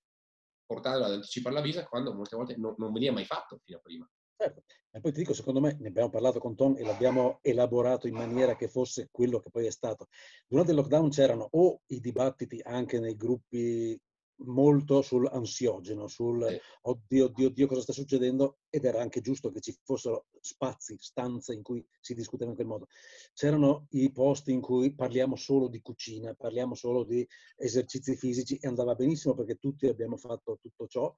portandolo 0.65 1.05
ad 1.05 1.12
anticipare 1.12 1.53
la 1.53 1.62
visa 1.62 1.86
quando 1.86 2.15
molte 2.15 2.36
volte 2.36 2.55
non, 2.58 2.74
non 2.79 2.91
veniva 2.91 3.13
mai 3.13 3.25
fatto 3.25 3.60
fino 3.63 3.77
a 3.77 3.82
prima. 3.82 4.10
Certo. 4.36 4.63
E 4.89 5.00
poi 5.00 5.12
ti 5.12 5.20
dico, 5.20 5.36
secondo 5.36 5.62
me, 5.62 5.77
ne 5.79 5.88
abbiamo 5.88 6.10
parlato 6.10 6.39
con 6.39 6.55
Tom 6.55 6.75
e 6.77 6.84
l'abbiamo 6.84 7.38
elaborato 7.44 8.08
in 8.08 8.15
maniera 8.15 8.55
che 8.55 8.67
fosse 8.67 9.08
quello 9.12 9.39
che 9.39 9.51
poi 9.51 9.67
è 9.67 9.70
stato. 9.70 10.08
Durante 10.48 10.72
il 10.72 10.77
lockdown 10.77 11.10
c'erano 11.10 11.48
o 11.51 11.82
i 11.88 12.00
dibattiti 12.00 12.60
anche 12.63 13.00
nei 13.00 13.15
gruppi 13.15 14.00
molto 14.39 15.01
sull'ansiogeno, 15.01 16.07
sul 16.07 16.43
oddio, 16.81 17.25
oddio, 17.25 17.47
oddio, 17.47 17.67
cosa 17.67 17.81
sta 17.81 17.93
succedendo, 17.93 18.59
ed 18.69 18.85
era 18.85 19.01
anche 19.01 19.21
giusto 19.21 19.49
che 19.51 19.61
ci 19.61 19.75
fossero 19.83 20.27
spazi, 20.39 20.97
stanze 20.99 21.53
in 21.53 21.61
cui 21.61 21.85
si 21.99 22.13
discuteva 22.13 22.49
in 22.49 22.55
quel 22.55 22.67
modo. 22.67 22.87
C'erano 23.33 23.87
i 23.91 24.11
posti 24.11 24.51
in 24.51 24.61
cui 24.61 24.93
parliamo 24.93 25.35
solo 25.35 25.67
di 25.67 25.81
cucina, 25.81 26.33
parliamo 26.33 26.75
solo 26.75 27.03
di 27.03 27.25
esercizi 27.55 28.15
fisici 28.15 28.57
e 28.57 28.67
andava 28.67 28.95
benissimo 28.95 29.33
perché 29.33 29.55
tutti 29.55 29.87
abbiamo 29.87 30.17
fatto 30.17 30.57
tutto 30.61 30.87
ciò 30.87 31.15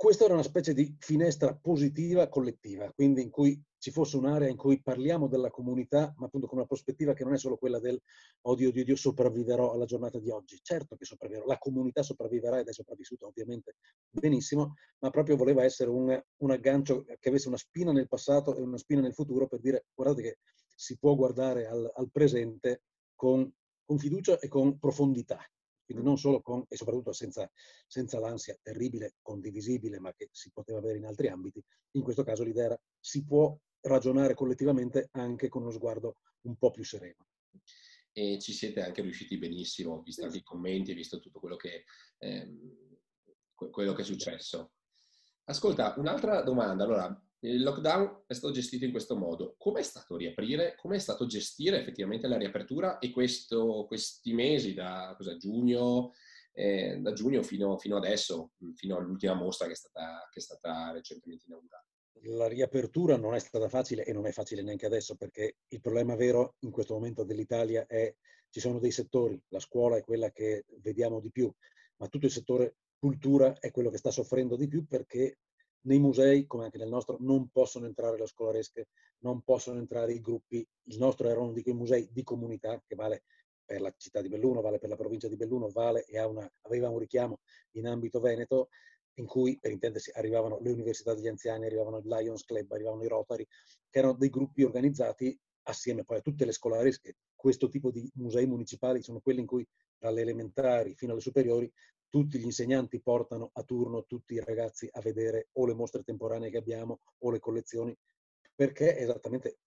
questa 0.00 0.24
era 0.24 0.32
una 0.32 0.42
specie 0.42 0.72
di 0.72 0.96
finestra 0.98 1.54
positiva 1.54 2.26
collettiva, 2.30 2.90
quindi 2.90 3.20
in 3.20 3.28
cui 3.28 3.62
ci 3.76 3.90
fosse 3.90 4.16
un'area 4.16 4.48
in 4.48 4.56
cui 4.56 4.80
parliamo 4.80 5.28
della 5.28 5.50
comunità, 5.50 6.14
ma 6.16 6.24
appunto 6.24 6.46
con 6.46 6.56
una 6.56 6.66
prospettiva 6.66 7.12
che 7.12 7.22
non 7.22 7.34
è 7.34 7.36
solo 7.36 7.58
quella 7.58 7.78
del 7.78 8.00
odio, 8.46 8.70
odio, 8.70 8.80
odio, 8.80 8.96
sopravviverò 8.96 9.74
alla 9.74 9.84
giornata 9.84 10.18
di 10.18 10.30
oggi. 10.30 10.58
Certo 10.62 10.96
che 10.96 11.04
sopravviverò, 11.04 11.44
la 11.44 11.58
comunità 11.58 12.02
sopravviverà 12.02 12.60
ed 12.60 12.68
è 12.68 12.72
sopravvissuta 12.72 13.26
ovviamente 13.26 13.76
benissimo, 14.08 14.76
ma 15.00 15.10
proprio 15.10 15.36
voleva 15.36 15.64
essere 15.64 15.90
un, 15.90 16.18
un 16.34 16.50
aggancio 16.50 17.04
che 17.04 17.28
avesse 17.28 17.48
una 17.48 17.58
spina 17.58 17.92
nel 17.92 18.08
passato 18.08 18.56
e 18.56 18.62
una 18.62 18.78
spina 18.78 19.02
nel 19.02 19.12
futuro 19.12 19.48
per 19.48 19.60
dire 19.60 19.84
guardate 19.92 20.22
che 20.22 20.38
si 20.74 20.96
può 20.96 21.14
guardare 21.14 21.66
al, 21.66 21.92
al 21.94 22.10
presente 22.10 22.84
con, 23.14 23.52
con 23.84 23.98
fiducia 23.98 24.38
e 24.38 24.48
con 24.48 24.78
profondità 24.78 25.38
quindi 25.92 26.08
non 26.08 26.18
solo 26.18 26.40
con, 26.40 26.64
e 26.68 26.76
soprattutto 26.76 27.12
senza, 27.12 27.50
senza, 27.86 28.18
l'ansia 28.18 28.56
terribile, 28.62 29.14
condivisibile, 29.20 29.98
ma 29.98 30.12
che 30.12 30.28
si 30.32 30.50
poteva 30.52 30.78
avere 30.78 30.98
in 30.98 31.04
altri 31.04 31.28
ambiti, 31.28 31.62
in 31.92 32.02
questo 32.02 32.22
caso 32.22 32.44
l'idea 32.44 32.66
era 32.66 32.80
si 32.98 33.24
può 33.24 33.56
ragionare 33.82 34.34
collettivamente 34.34 35.08
anche 35.12 35.48
con 35.48 35.62
uno 35.62 35.70
sguardo 35.70 36.16
un 36.42 36.56
po' 36.56 36.70
più 36.70 36.84
sereno. 36.84 37.26
E 38.12 38.38
ci 38.40 38.52
siete 38.52 38.82
anche 38.82 39.02
riusciti 39.02 39.38
benissimo, 39.38 40.02
visto 40.02 40.24
anche 40.24 40.38
i 40.38 40.42
commenti, 40.42 40.92
visto 40.94 41.18
tutto 41.18 41.40
quello 41.40 41.56
che, 41.56 41.84
ehm, 42.18 42.98
quello 43.54 43.92
che 43.92 44.02
è 44.02 44.04
successo. 44.04 44.72
Ascolta, 45.44 45.94
un'altra 45.96 46.42
domanda. 46.42 46.84
Allora, 46.84 47.29
il 47.42 47.62
lockdown 47.62 48.24
è 48.26 48.34
stato 48.34 48.52
gestito 48.52 48.84
in 48.84 48.90
questo 48.90 49.16
modo. 49.16 49.54
Come 49.56 49.80
è 49.80 49.82
stato 49.82 50.16
riaprire? 50.16 50.74
Come 50.76 50.96
è 50.96 50.98
stato 50.98 51.26
gestire 51.26 51.78
effettivamente 51.78 52.28
la 52.28 52.36
riapertura 52.36 52.98
e 52.98 53.10
questo, 53.10 53.84
questi 53.86 54.32
mesi 54.32 54.74
da 54.74 55.14
cosa, 55.16 55.36
giugno, 55.36 56.12
eh, 56.52 56.98
da 57.00 57.12
giugno 57.12 57.42
fino, 57.42 57.78
fino, 57.78 57.96
adesso, 57.96 58.52
fino 58.74 58.96
all'ultima 58.96 59.34
mostra 59.34 59.66
che 59.66 59.72
è 59.72 59.76
stata, 59.76 60.28
che 60.30 60.38
è 60.38 60.42
stata 60.42 60.92
recentemente 60.92 61.44
inaugurata? 61.46 61.86
La 62.24 62.48
riapertura 62.48 63.16
non 63.16 63.34
è 63.34 63.38
stata 63.38 63.68
facile 63.68 64.04
e 64.04 64.12
non 64.12 64.26
è 64.26 64.32
facile 64.32 64.62
neanche 64.62 64.84
adesso 64.84 65.14
perché 65.14 65.56
il 65.68 65.80
problema 65.80 66.16
vero 66.16 66.56
in 66.60 66.70
questo 66.70 66.92
momento 66.92 67.24
dell'Italia 67.24 67.86
è 67.86 68.14
ci 68.50 68.60
sono 68.60 68.78
dei 68.80 68.90
settori, 68.90 69.40
la 69.48 69.60
scuola 69.60 69.96
è 69.96 70.02
quella 70.02 70.30
che 70.30 70.66
vediamo 70.82 71.20
di 71.20 71.30
più, 71.30 71.50
ma 71.96 72.08
tutto 72.08 72.26
il 72.26 72.32
settore 72.32 72.76
cultura 72.98 73.58
è 73.58 73.70
quello 73.70 73.90
che 73.90 73.96
sta 73.96 74.10
soffrendo 74.10 74.56
di 74.56 74.68
più 74.68 74.86
perché 74.86 75.38
nei 75.82 75.98
musei, 75.98 76.46
come 76.46 76.64
anche 76.64 76.78
nel 76.78 76.88
nostro, 76.88 77.16
non 77.20 77.48
possono 77.50 77.86
entrare 77.86 78.18
le 78.18 78.26
scolaresche, 78.26 78.88
non 79.20 79.42
possono 79.42 79.78
entrare 79.78 80.12
i 80.12 80.20
gruppi. 80.20 80.66
Il 80.84 80.98
nostro 80.98 81.28
era 81.28 81.40
uno 81.40 81.52
di 81.52 81.62
quei 81.62 81.74
musei 81.74 82.08
di 82.10 82.22
comunità 82.22 82.82
che 82.86 82.94
vale 82.94 83.24
per 83.64 83.80
la 83.80 83.92
città 83.96 84.20
di 84.20 84.28
Belluno, 84.28 84.60
vale 84.60 84.78
per 84.78 84.88
la 84.88 84.96
provincia 84.96 85.28
di 85.28 85.36
Belluno, 85.36 85.68
vale 85.68 86.04
e 86.04 86.20
una, 86.22 86.50
aveva 86.62 86.88
un 86.88 86.98
richiamo 86.98 87.40
in 87.72 87.86
ambito 87.86 88.20
veneto 88.20 88.68
in 89.14 89.26
cui, 89.26 89.58
per 89.60 89.70
intendersi, 89.70 90.10
arrivavano 90.14 90.58
le 90.60 90.70
università 90.70 91.14
degli 91.14 91.28
anziani, 91.28 91.66
arrivavano 91.66 91.98
il 91.98 92.06
Lions 92.06 92.44
Club, 92.44 92.70
arrivavano 92.72 93.04
i 93.04 93.08
Rotary, 93.08 93.46
che 93.88 93.98
erano 93.98 94.14
dei 94.14 94.30
gruppi 94.30 94.62
organizzati 94.62 95.38
assieme 95.64 96.04
poi 96.04 96.18
a 96.18 96.20
tutte 96.20 96.44
le 96.44 96.52
scolaresche. 96.52 97.16
Questo 97.34 97.68
tipo 97.68 97.90
di 97.90 98.10
musei 98.14 98.46
municipali 98.46 99.02
sono 99.02 99.20
quelli 99.20 99.40
in 99.40 99.46
cui 99.46 99.66
dalle 99.98 100.22
elementari 100.22 100.94
fino 100.94 101.12
alle 101.12 101.20
superiori 101.20 101.70
tutti 102.10 102.38
gli 102.38 102.44
insegnanti 102.44 103.00
portano 103.00 103.50
a 103.54 103.62
turno 103.62 104.04
tutti 104.04 104.34
i 104.34 104.44
ragazzi 104.44 104.88
a 104.90 105.00
vedere 105.00 105.48
o 105.52 105.64
le 105.64 105.74
mostre 105.74 106.02
temporanee 106.02 106.50
che 106.50 106.58
abbiamo 106.58 107.00
o 107.18 107.30
le 107.30 107.38
collezioni, 107.38 107.96
perché 108.54 108.96
è 108.96 109.02
esattamente 109.02 109.60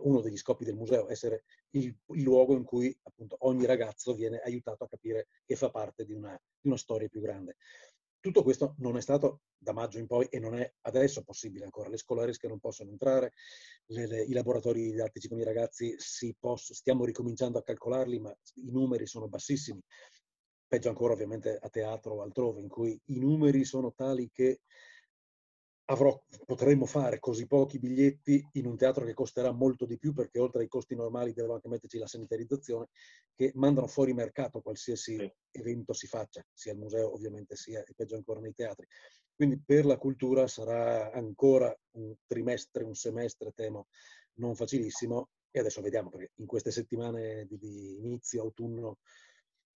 uno 0.00 0.20
degli 0.20 0.36
scopi 0.36 0.64
del 0.64 0.76
museo, 0.76 1.10
essere 1.10 1.44
il, 1.70 1.94
il 2.06 2.22
luogo 2.22 2.54
in 2.54 2.64
cui 2.64 2.96
appunto 3.02 3.36
ogni 3.40 3.66
ragazzo 3.66 4.14
viene 4.14 4.38
aiutato 4.38 4.84
a 4.84 4.88
capire 4.88 5.28
che 5.44 5.56
fa 5.56 5.70
parte 5.70 6.04
di 6.04 6.12
una, 6.12 6.40
di 6.60 6.68
una 6.68 6.76
storia 6.76 7.08
più 7.08 7.20
grande. 7.20 7.56
Tutto 8.20 8.42
questo 8.42 8.74
non 8.78 8.96
è 8.96 9.00
stato 9.00 9.42
da 9.56 9.72
maggio 9.72 9.98
in 9.98 10.06
poi 10.06 10.26
e 10.26 10.40
non 10.40 10.56
è 10.56 10.72
adesso 10.82 11.22
possibile 11.22 11.64
ancora. 11.64 11.88
Le 11.88 11.96
scolaresche 11.96 12.48
non 12.48 12.58
possono 12.58 12.90
entrare, 12.90 13.32
le, 13.86 14.06
le, 14.06 14.22
i 14.24 14.32
laboratori 14.32 14.90
didattici 14.90 15.28
con 15.28 15.38
i 15.38 15.44
ragazzi 15.44 15.96
posso, 16.38 16.74
stiamo 16.74 17.04
ricominciando 17.04 17.58
a 17.58 17.62
calcolarli, 17.62 18.18
ma 18.18 18.36
i 18.54 18.72
numeri 18.72 19.06
sono 19.06 19.28
bassissimi 19.28 19.80
peggio 20.68 20.90
ancora 20.90 21.14
ovviamente 21.14 21.58
a 21.60 21.68
teatro 21.68 22.14
o 22.14 22.22
altrove, 22.22 22.60
in 22.60 22.68
cui 22.68 23.00
i 23.06 23.18
numeri 23.18 23.64
sono 23.64 23.92
tali 23.92 24.30
che 24.30 24.60
avrò, 25.90 26.22
potremmo 26.44 26.84
fare 26.84 27.18
così 27.18 27.46
pochi 27.46 27.78
biglietti 27.78 28.46
in 28.52 28.66
un 28.66 28.76
teatro 28.76 29.04
che 29.04 29.14
costerà 29.14 29.50
molto 29.52 29.86
di 29.86 29.96
più 29.96 30.12
perché 30.12 30.38
oltre 30.38 30.62
ai 30.62 30.68
costi 30.68 30.94
normali 30.94 31.32
devo 31.32 31.54
anche 31.54 31.68
metterci 31.68 31.98
la 31.98 32.06
sanitarizzazione, 32.06 32.88
che 33.34 33.52
mandano 33.54 33.86
fuori 33.86 34.12
mercato 34.12 34.60
qualsiasi 34.60 35.16
sì. 35.16 35.32
evento 35.52 35.94
si 35.94 36.06
faccia, 36.06 36.44
sia 36.52 36.72
al 36.72 36.78
museo 36.78 37.14
ovviamente 37.14 37.56
sia 37.56 37.82
e 37.82 37.94
peggio 37.96 38.16
ancora 38.16 38.40
nei 38.40 38.52
teatri. 38.52 38.86
Quindi 39.34 39.62
per 39.64 39.86
la 39.86 39.96
cultura 39.96 40.46
sarà 40.46 41.10
ancora 41.12 41.74
un 41.92 42.14
trimestre, 42.26 42.84
un 42.84 42.94
semestre, 42.94 43.52
temo, 43.52 43.86
non 44.34 44.54
facilissimo 44.54 45.30
e 45.50 45.60
adesso 45.60 45.80
vediamo 45.80 46.10
perché 46.10 46.32
in 46.36 46.46
queste 46.46 46.70
settimane 46.70 47.46
di, 47.46 47.56
di 47.56 47.96
inizio 47.98 48.42
autunno 48.42 48.98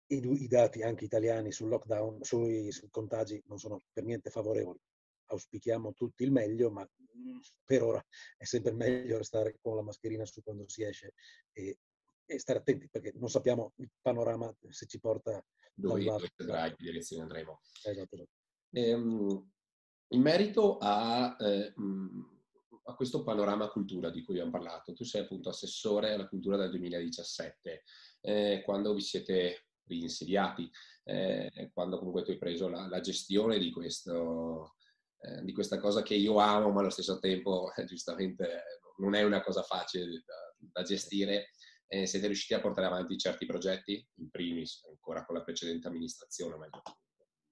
i, 0.10 0.44
i, 0.44 0.48
dati 0.48 0.82
anche 0.82 1.06
italiani 1.06 1.52
sul 1.52 1.70
lockdown, 1.70 2.24
sui, 2.24 2.72
sui, 2.72 2.90
contagi 2.90 3.42
non 3.48 3.58
sono 3.60 3.82
per 3.92 4.04
niente 4.04 4.30
favorevoli. 4.30 4.80
Auspichiamo 5.28 5.94
tutti 5.94 6.24
il 6.24 6.32
meglio, 6.32 6.72
ma 6.72 6.82
mm, 6.82 7.40
per 7.64 7.84
ora 7.84 8.06
è 8.38 8.44
sempre 8.46 8.72
meglio 8.72 9.18
restare 9.18 9.58
con 9.62 9.76
la 9.76 9.84
mascherina 9.84 10.26
su 10.26 10.42
quando 10.42 10.68
si 10.68 10.84
esce 10.84 11.14
e, 11.52 11.78
e 12.26 12.40
stare 12.40 12.60
attenti 12.60 12.90
perché 12.90 13.14
non 13.16 13.30
sappiamo 13.30 13.74
il 13.78 13.90
panorama 14.02 14.52
se 14.70 14.88
ci 14.88 15.00
porta 15.00 15.44
dove, 15.74 16.04
dove 16.04 16.32
andrà, 16.38 16.66
in 16.66 16.76
che 16.76 16.84
direzione 16.84 17.24
andremo. 17.24 17.62
Esatto. 17.84 18.16
esatto. 18.16 18.30
Ehm, 18.72 19.52
in 20.12 20.22
merito 20.22 20.78
a, 20.80 21.36
eh, 21.40 21.74
mm, 21.80 22.22
a, 22.86 22.96
questo 22.96 23.22
panorama 23.22 23.70
cultura 23.70 24.10
di 24.10 24.24
cui 24.24 24.36
abbiamo 24.36 24.52
parlato, 24.52 24.94
tu 24.94 25.04
sei 25.04 25.22
appunto 25.22 25.50
assessore 25.50 26.14
alla 26.14 26.28
cultura 26.28 26.58
dal 26.58 26.72
2017, 26.72 27.84
eh, 28.22 28.62
quando 28.66 28.94
vi 28.96 29.02
siete 29.02 29.69
rinsediati, 29.98 30.70
eh, 31.04 31.72
quando 31.74 31.98
comunque 31.98 32.24
tu 32.24 32.32
hai 32.32 32.38
preso 32.38 32.68
la, 32.68 32.88
la 32.88 33.00
gestione 33.00 33.58
di, 33.58 33.72
questo, 33.72 34.76
eh, 35.20 35.44
di, 35.44 35.54
questa 35.54 35.80
cosa 35.80 36.02
che 36.02 36.16
io 36.16 36.38
amo, 36.40 36.70
ma 36.72 36.82
allo 36.82 36.90
stesso 36.90 37.20
tempo 37.20 37.72
eh, 37.76 37.86
giustamente 37.86 38.64
non 38.98 39.16
è 39.16 39.24
una 39.24 39.42
cosa 39.42 39.64
facile 39.64 40.24
da, 40.26 40.56
da 40.58 40.84
gestire. 40.84 41.50
Eh, 41.88 42.06
siete 42.06 42.28
riusciti 42.28 42.54
a 42.54 42.62
portare 42.62 42.86
avanti 42.86 43.18
certi 43.18 43.48
progetti, 43.48 44.08
in 44.18 44.30
primis 44.30 44.84
ancora 44.88 45.26
con 45.26 45.36
la 45.36 45.42
precedente 45.42 45.88
amministrazione, 45.88 46.56
ma 46.56 46.66
il 46.66 46.72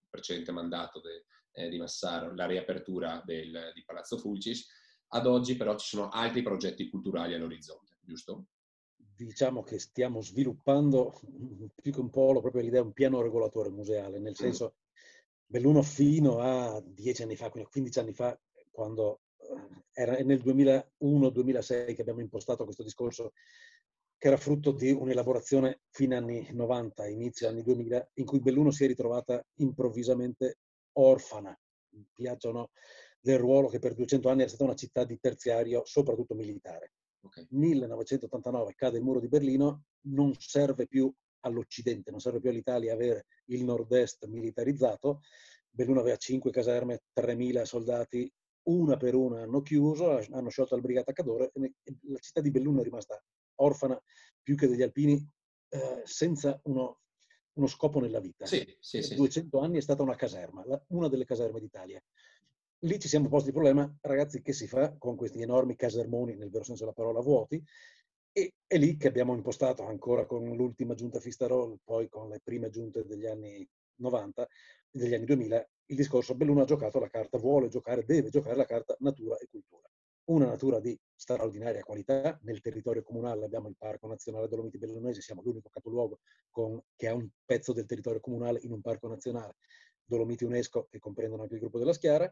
precedente 0.10 0.52
mandato 0.52 1.02
de, 1.02 1.26
eh, 1.54 1.70
di 1.70 1.78
Massaro, 1.78 2.36
la 2.36 2.46
riapertura 2.46 3.22
del, 3.26 3.72
di 3.74 3.84
Palazzo 3.84 4.18
Fulcis. 4.20 4.68
Ad 5.10 5.26
oggi 5.26 5.56
però 5.56 5.76
ci 5.78 5.88
sono 5.88 6.10
altri 6.10 6.44
progetti 6.44 6.90
culturali 6.90 7.34
all'orizzonte, 7.34 7.98
giusto? 8.02 8.48
Diciamo 9.26 9.64
che 9.64 9.80
stiamo 9.80 10.22
sviluppando 10.22 11.20
più 11.76 11.92
che 11.92 12.00
un 12.00 12.10
polo, 12.10 12.42
proprio 12.42 12.62
l'idea 12.62 12.82
un 12.82 12.94
piano 12.94 13.22
regolatore 13.22 13.70
museale, 13.70 14.20
nel 14.20 14.36
senso 14.36 14.76
Belluno 15.50 15.82
fino 15.82 16.40
a 16.40 16.82
dieci 16.86 17.24
anni 17.24 17.38
fa, 17.38 17.50
quindi 17.50 17.70
15 17.70 18.00
anni 18.00 18.14
fa, 18.14 18.38
quando 18.70 19.22
eh, 19.38 20.02
era 20.02 20.18
nel 20.18 20.42
2001-2006 20.44 21.96
che 21.96 22.02
abbiamo 22.02 22.20
impostato 22.20 22.66
questo 22.66 22.84
discorso, 22.84 23.32
che 24.18 24.28
era 24.28 24.36
frutto 24.36 24.72
di 24.72 24.92
un'elaborazione 24.92 25.82
fine 25.90 26.18
anni 26.18 26.46
90, 26.52 27.08
inizio 27.08 27.48
anni 27.48 27.64
2000, 27.64 28.10
in 28.16 28.26
cui 28.26 28.42
Belluno 28.42 28.72
si 28.72 28.84
è 28.84 28.88
ritrovata 28.88 29.42
improvvisamente 29.60 30.58
orfana, 30.94 31.58
piacciono 32.14 32.72
del 33.22 33.40
ruolo 33.40 33.68
che 33.70 33.80
per 33.80 33.94
200 33.94 34.28
anni 34.30 34.44
è 34.44 34.48
stata 34.48 34.66
una 34.66 34.76
città 34.76 35.06
di 35.06 35.18
terziario, 35.18 35.84
soprattutto 35.86 36.36
militare. 36.36 36.92
Okay. 37.28 37.46
1989 37.50 38.74
cade 38.76 38.98
il 38.98 39.04
muro 39.04 39.20
di 39.20 39.28
Berlino, 39.28 39.84
non 40.08 40.34
serve 40.38 40.88
più 40.88 41.14
all'Occidente, 41.42 42.10
non 42.10 42.20
serve 42.20 42.40
più 42.40 42.50
all'Italia 42.50 42.94
avere 42.94 43.26
il 43.46 43.64
nord-est 43.64 44.26
militarizzato. 44.28 45.22
Belluno 45.70 46.00
aveva 46.00 46.16
5 46.16 46.52
caserme, 46.52 47.04
3.000 47.14 47.64
soldati, 47.66 48.32
una 48.70 48.98
per 48.98 49.16
una 49.16 49.42
hanno 49.42 49.62
chiuso, 49.62 50.20
hanno 50.32 50.50
sciolto 50.50 50.76
la 50.76 50.82
brigata 50.82 51.14
Cadore 51.14 51.52
e 51.54 51.74
la 52.08 52.20
città 52.20 52.42
di 52.42 52.52
Belluno 52.52 52.82
è 52.82 52.84
rimasta 52.84 53.22
orfana 53.56 54.02
più 54.42 54.56
che 54.56 54.68
degli 54.68 54.82
alpini, 54.82 55.16
eh, 55.70 56.02
senza 56.04 56.60
uno, 56.64 57.02
uno, 57.54 57.68
scopo 57.68 58.00
nella 58.00 58.20
vita. 58.20 58.46
Sì, 58.46 58.66
sì, 58.80 59.02
sì, 59.02 59.16
200 59.16 59.60
anni 59.60 59.78
è 59.78 59.82
stata 59.82 60.04
una 60.04 60.16
caserma, 60.16 60.64
una 60.88 61.08
delle 61.08 61.26
caserme 61.26 61.60
d'Italia 61.60 62.02
lì 62.80 63.00
ci 63.00 63.08
siamo 63.08 63.28
posti 63.28 63.48
il 63.48 63.54
problema, 63.54 63.92
ragazzi, 64.02 64.42
che 64.42 64.54
si 64.54 64.68
fa 64.68 64.96
con 64.98 65.16
questi 65.16 65.42
enormi 65.42 65.76
casermoni, 65.76 66.36
nel 66.36 66.50
vero 66.50 66.64
senso 66.64 66.84
della 66.84 66.96
parola, 66.96 67.20
vuoti? 67.22 67.64
E 68.32 68.54
è 68.68 68.78
lì 68.78 68.98
che 68.98 69.08
abbiamo 69.08 69.34
impostato 69.34 69.84
ancora 69.86 70.26
con 70.26 70.56
l'ultima 70.56 70.94
giunta 70.94 71.20
Fistarol, 71.20 71.80
poi 71.84 72.08
con 72.08 72.30
le 72.30 72.40
prime 72.44 72.70
giunte 72.70 73.06
degli 73.06 73.26
anni 73.26 73.68
90, 73.96 74.48
degli 74.92 75.14
anni 75.14 75.26
2000, 75.26 75.70
il 75.88 75.96
discorso 75.96 76.36
Belluno 76.36 76.62
ha 76.62 76.66
giocato 76.66 77.00
la 77.00 77.10
carta, 77.10 77.38
vuole 77.38 77.70
giocare, 77.70 78.04
deve 78.06 78.30
giocare 78.30 78.56
la 78.56 78.66
carta 78.66 78.96
natura 79.00 79.38
e 79.38 79.48
cultura. 79.50 79.90
Una 80.26 80.48
natura 80.48 80.80
di 80.80 81.00
straordinaria 81.16 81.82
qualità, 81.84 82.38
nel 82.44 82.60
territorio 82.60 83.02
comunale 83.02 83.46
abbiamo 83.46 83.70
il 83.70 83.78
Parco 83.78 84.08
Nazionale 84.08 84.50
Dolomiti 84.50 84.78
Bellunesi, 84.78 85.22
siamo 85.22 85.42
l'unico 85.42 85.70
capoluogo 85.70 86.20
con, 86.52 86.80
che 86.96 87.08
ha 87.08 87.14
un 87.14 87.28
pezzo 87.46 87.72
del 87.72 87.86
territorio 87.86 88.20
comunale 88.20 88.60
in 88.64 88.74
un 88.74 88.82
parco 88.82 89.08
nazionale 89.08 89.56
Dolomiti 90.08 90.44
UNESCO 90.44 90.88
che 90.90 91.00
comprendono 91.00 91.44
anche 91.44 91.56
il 91.56 91.60
gruppo 91.60 91.80
della 91.80 91.94
Schiara 91.94 92.32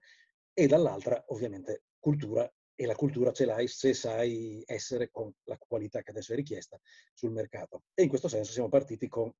e 0.58 0.68
dall'altra 0.68 1.22
ovviamente 1.28 1.84
cultura 2.00 2.50
e 2.78 2.86
la 2.86 2.96
cultura 2.96 3.32
ce 3.32 3.46
l'hai 3.46 3.68
se 3.68 3.94
sai 3.94 4.64
essere 4.66 5.10
con 5.12 5.32
la 5.44 5.58
qualità 5.58 6.02
che 6.02 6.12
adesso 6.12 6.32
è 6.34 6.36
richiesta 6.36 6.80
sul 7.14 7.32
mercato. 7.32 7.84
E 7.94 8.04
in 8.04 8.10
questo 8.10 8.30
senso 8.30 8.52
siamo 8.52 8.70
partiti 8.70 9.08
con 9.08 9.32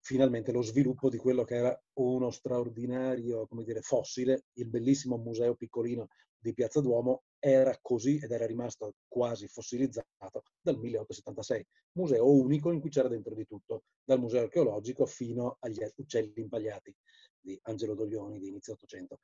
finalmente 0.00 0.52
lo 0.52 0.62
sviluppo 0.62 1.08
di 1.08 1.16
quello 1.16 1.44
che 1.44 1.56
era 1.56 1.82
uno 1.94 2.30
straordinario, 2.30 3.46
come 3.46 3.64
dire, 3.64 3.80
fossile, 3.80 4.44
il 4.54 4.68
bellissimo 4.68 5.16
museo 5.16 5.54
piccolino 5.54 6.08
di 6.38 6.52
Piazza 6.52 6.80
Duomo 6.80 7.24
era 7.38 7.76
così 7.80 8.18
ed 8.18 8.30
era 8.30 8.46
rimasto 8.46 8.94
quasi 9.08 9.48
fossilizzato 9.48 10.42
dal 10.60 10.78
1876. 10.78 11.66
Museo 11.92 12.30
unico 12.30 12.72
in 12.72 12.80
cui 12.80 12.90
c'era 12.90 13.08
dentro 13.08 13.34
di 13.34 13.44
tutto, 13.46 13.84
dal 14.04 14.20
museo 14.20 14.42
archeologico 14.42 15.06
fino 15.06 15.56
agli 15.60 15.78
uccelli 15.96 16.32
impagliati 16.36 16.94
di 17.40 17.58
Angelo 17.62 17.94
Doglioni 17.94 18.38
di 18.38 18.48
inizio 18.48 18.74
Ottocento 18.74 19.18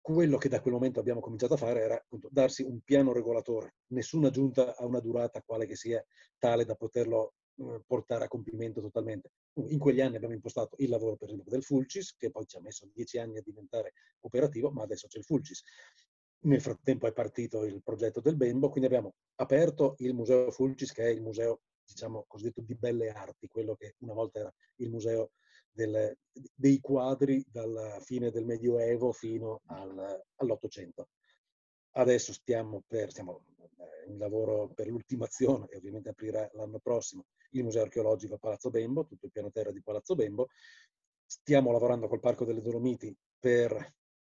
quello 0.00 0.38
che 0.38 0.48
da 0.48 0.60
quel 0.60 0.74
momento 0.74 1.00
abbiamo 1.00 1.20
cominciato 1.20 1.54
a 1.54 1.58
fare 1.58 1.80
era 1.82 1.94
appunto 1.94 2.28
darsi 2.30 2.62
un 2.62 2.80
piano 2.80 3.12
regolatore, 3.12 3.76
nessuna 3.88 4.30
giunta 4.30 4.76
a 4.76 4.84
una 4.84 5.00
durata 5.00 5.42
quale 5.42 5.66
che 5.66 5.76
sia 5.76 6.04
tale 6.38 6.64
da 6.64 6.74
poterlo 6.74 7.34
eh, 7.56 7.82
portare 7.86 8.24
a 8.24 8.28
compimento 8.28 8.80
totalmente. 8.80 9.32
In 9.54 9.78
quegli 9.78 10.00
anni 10.00 10.16
abbiamo 10.16 10.34
impostato 10.34 10.76
il 10.78 10.88
lavoro, 10.88 11.16
per 11.16 11.28
esempio, 11.28 11.50
del 11.50 11.62
Fulcis, 11.62 12.16
che 12.16 12.30
poi 12.30 12.46
ci 12.46 12.56
ha 12.56 12.60
messo 12.60 12.88
dieci 12.92 13.18
anni 13.18 13.36
a 13.36 13.42
diventare 13.42 13.92
operativo, 14.20 14.70
ma 14.70 14.82
adesso 14.82 15.06
c'è 15.08 15.18
il 15.18 15.24
Fulcis. 15.24 15.62
Nel 16.42 16.62
frattempo 16.62 17.06
è 17.06 17.12
partito 17.12 17.64
il 17.64 17.82
progetto 17.82 18.20
del 18.20 18.36
Bembo, 18.36 18.70
quindi 18.70 18.86
abbiamo 18.86 19.14
aperto 19.36 19.94
il 19.98 20.14
Museo 20.14 20.50
Fulcis, 20.50 20.92
che 20.92 21.04
è 21.04 21.08
il 21.08 21.20
museo, 21.20 21.60
diciamo, 21.84 22.24
cosiddetto 22.26 22.62
di 22.62 22.74
belle 22.74 23.10
arti, 23.10 23.46
quello 23.46 23.74
che 23.74 23.96
una 23.98 24.14
volta 24.14 24.40
era 24.40 24.54
il 24.76 24.88
museo 24.88 25.32
del, 25.70 26.16
dei 26.54 26.80
quadri 26.80 27.44
dalla 27.48 28.00
fine 28.00 28.30
del 28.30 28.44
Medioevo 28.44 29.12
fino 29.12 29.62
al, 29.66 30.22
all'Ottocento. 30.36 31.08
Adesso 31.92 32.32
stiamo, 32.32 32.82
per, 32.86 33.10
stiamo 33.10 33.44
eh, 33.58 34.10
in 34.10 34.18
lavoro 34.18 34.68
per 34.68 34.86
l'ultimazione 34.86 35.66
e 35.68 35.76
ovviamente 35.76 36.10
aprirà 36.10 36.48
l'anno 36.54 36.78
prossimo 36.78 37.26
il 37.52 37.64
Museo 37.64 37.82
Archeologico 37.82 38.38
Palazzo 38.38 38.70
Bembo, 38.70 39.06
tutto 39.06 39.26
il 39.26 39.32
piano 39.32 39.50
terra 39.50 39.72
di 39.72 39.82
Palazzo 39.82 40.14
Bembo. 40.14 40.48
Stiamo 41.24 41.72
lavorando 41.72 42.08
col 42.08 42.20
Parco 42.20 42.44
delle 42.44 42.60
Dolomiti 42.60 43.16
per 43.38 43.94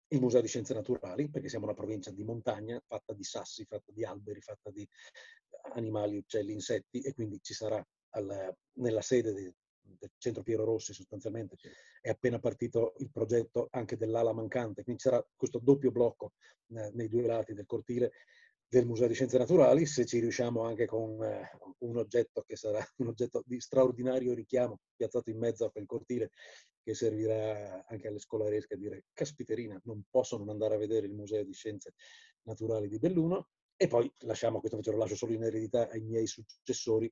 il 0.10 0.20
Museo 0.20 0.42
di 0.42 0.48
Scienze 0.48 0.74
Naturali, 0.74 1.30
perché 1.30 1.50
siamo 1.50 1.66
una 1.66 1.74
provincia 1.74 2.12
di 2.12 2.24
montagna, 2.24 2.82
fatta 2.86 3.14
di 3.14 3.24
sassi, 3.24 3.66
fatta 3.66 3.92
di 3.92 4.04
alberi, 4.06 4.42
fatta 4.42 4.70
di 4.70 4.88
animali, 5.74 6.18
uccelli, 6.18 6.54
insetti, 6.54 7.02
e 7.02 7.14
quindi 7.14 7.40
ci 7.42 7.54
sarà 7.54 7.86
al, 8.12 8.56
nella 8.74 9.02
sede 9.02 9.34
di, 9.34 9.54
del 9.98 10.12
centro 10.18 10.44
Piero 10.44 10.64
Rossi 10.64 10.94
sostanzialmente, 10.94 11.58
è 12.02 12.10
appena 12.10 12.40
partito 12.40 12.94
il 12.98 13.10
progetto 13.12 13.68
anche 13.72 13.98
dell'ala 13.98 14.34
mancante, 14.34 14.84
quindi 14.84 15.02
c'era 15.02 15.26
questo 15.36 15.60
doppio 15.60 15.92
blocco 15.92 16.34
eh, 16.70 16.92
nei 16.94 17.10
due 17.10 17.26
lati 17.26 17.54
del 17.54 17.66
cortile 17.66 18.12
del 18.68 18.86
Museo 18.86 19.08
di 19.08 19.14
Scienze 19.14 19.38
Naturali, 19.38 19.86
se 19.86 20.06
ci 20.06 20.20
riusciamo 20.20 20.64
anche 20.64 20.86
con 20.86 21.24
eh, 21.24 21.50
un 21.80 21.98
oggetto 21.98 22.44
che 22.46 22.56
sarà 22.56 22.80
un 22.98 23.08
oggetto 23.08 23.44
di 23.46 23.60
straordinario 23.60 24.34
richiamo 24.34 24.80
piazzato 24.96 25.30
in 25.30 25.38
mezzo 25.38 25.66
a 25.66 25.72
quel 25.72 25.86
cortile 25.86 26.32
che 26.84 26.94
servirà 26.94 27.86
anche 27.88 28.08
alle 28.08 28.20
scolaresche 28.20 28.76
a 28.76 28.78
dire 28.78 29.06
caspiterina, 29.14 29.80
non 29.86 30.04
posso 30.10 30.38
non 30.38 30.50
andare 30.50 30.76
a 30.76 30.78
vedere 30.78 31.08
il 31.08 31.14
Museo 31.14 31.44
di 31.44 31.54
Scienze 31.54 31.94
Naturali 32.44 32.88
di 32.88 33.00
Belluno 33.00 33.50
e 33.78 33.88
poi 33.88 34.12
lasciamo, 34.20 34.60
questo 34.60 34.78
invece 34.78 34.96
lo 34.96 35.02
lascio 35.02 35.16
solo 35.16 35.34
in 35.34 35.44
eredità 35.44 35.90
ai 35.90 36.02
miei 36.02 36.28
successori, 36.28 37.12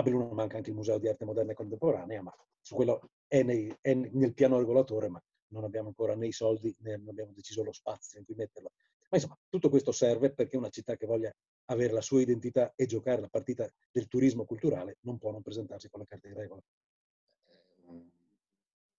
a 0.00 0.02
Belluno 0.02 0.32
manca 0.32 0.56
anche 0.56 0.70
il 0.70 0.76
Museo 0.76 0.98
di 0.98 1.08
Arte 1.08 1.24
Moderna 1.24 1.52
e 1.52 1.54
Contemporanea, 1.54 2.22
ma 2.22 2.34
su 2.60 2.74
quello 2.74 3.10
è, 3.26 3.42
nei, 3.42 3.74
è 3.80 3.94
nel 3.94 4.34
piano 4.34 4.58
regolatore, 4.58 5.08
ma 5.08 5.22
non 5.48 5.64
abbiamo 5.64 5.88
ancora 5.88 6.14
né 6.14 6.26
i 6.26 6.32
soldi 6.32 6.74
né 6.80 6.94
abbiamo 6.94 7.32
deciso 7.32 7.62
lo 7.62 7.72
spazio 7.72 8.18
in 8.18 8.24
cui 8.24 8.34
metterlo. 8.34 8.72
Ma 9.10 9.16
insomma, 9.16 9.38
tutto 9.48 9.68
questo 9.68 9.92
serve 9.92 10.32
perché 10.32 10.56
una 10.56 10.68
città 10.68 10.96
che 10.96 11.06
voglia 11.06 11.34
avere 11.66 11.92
la 11.92 12.00
sua 12.00 12.20
identità 12.20 12.72
e 12.76 12.86
giocare 12.86 13.20
la 13.20 13.28
partita 13.28 13.68
del 13.90 14.06
turismo 14.06 14.44
culturale 14.44 14.98
non 15.00 15.18
può 15.18 15.32
non 15.32 15.42
presentarsi 15.42 15.88
con 15.88 16.00
la 16.00 16.06
carta 16.06 16.28
di 16.28 16.34
regola. 16.34 16.62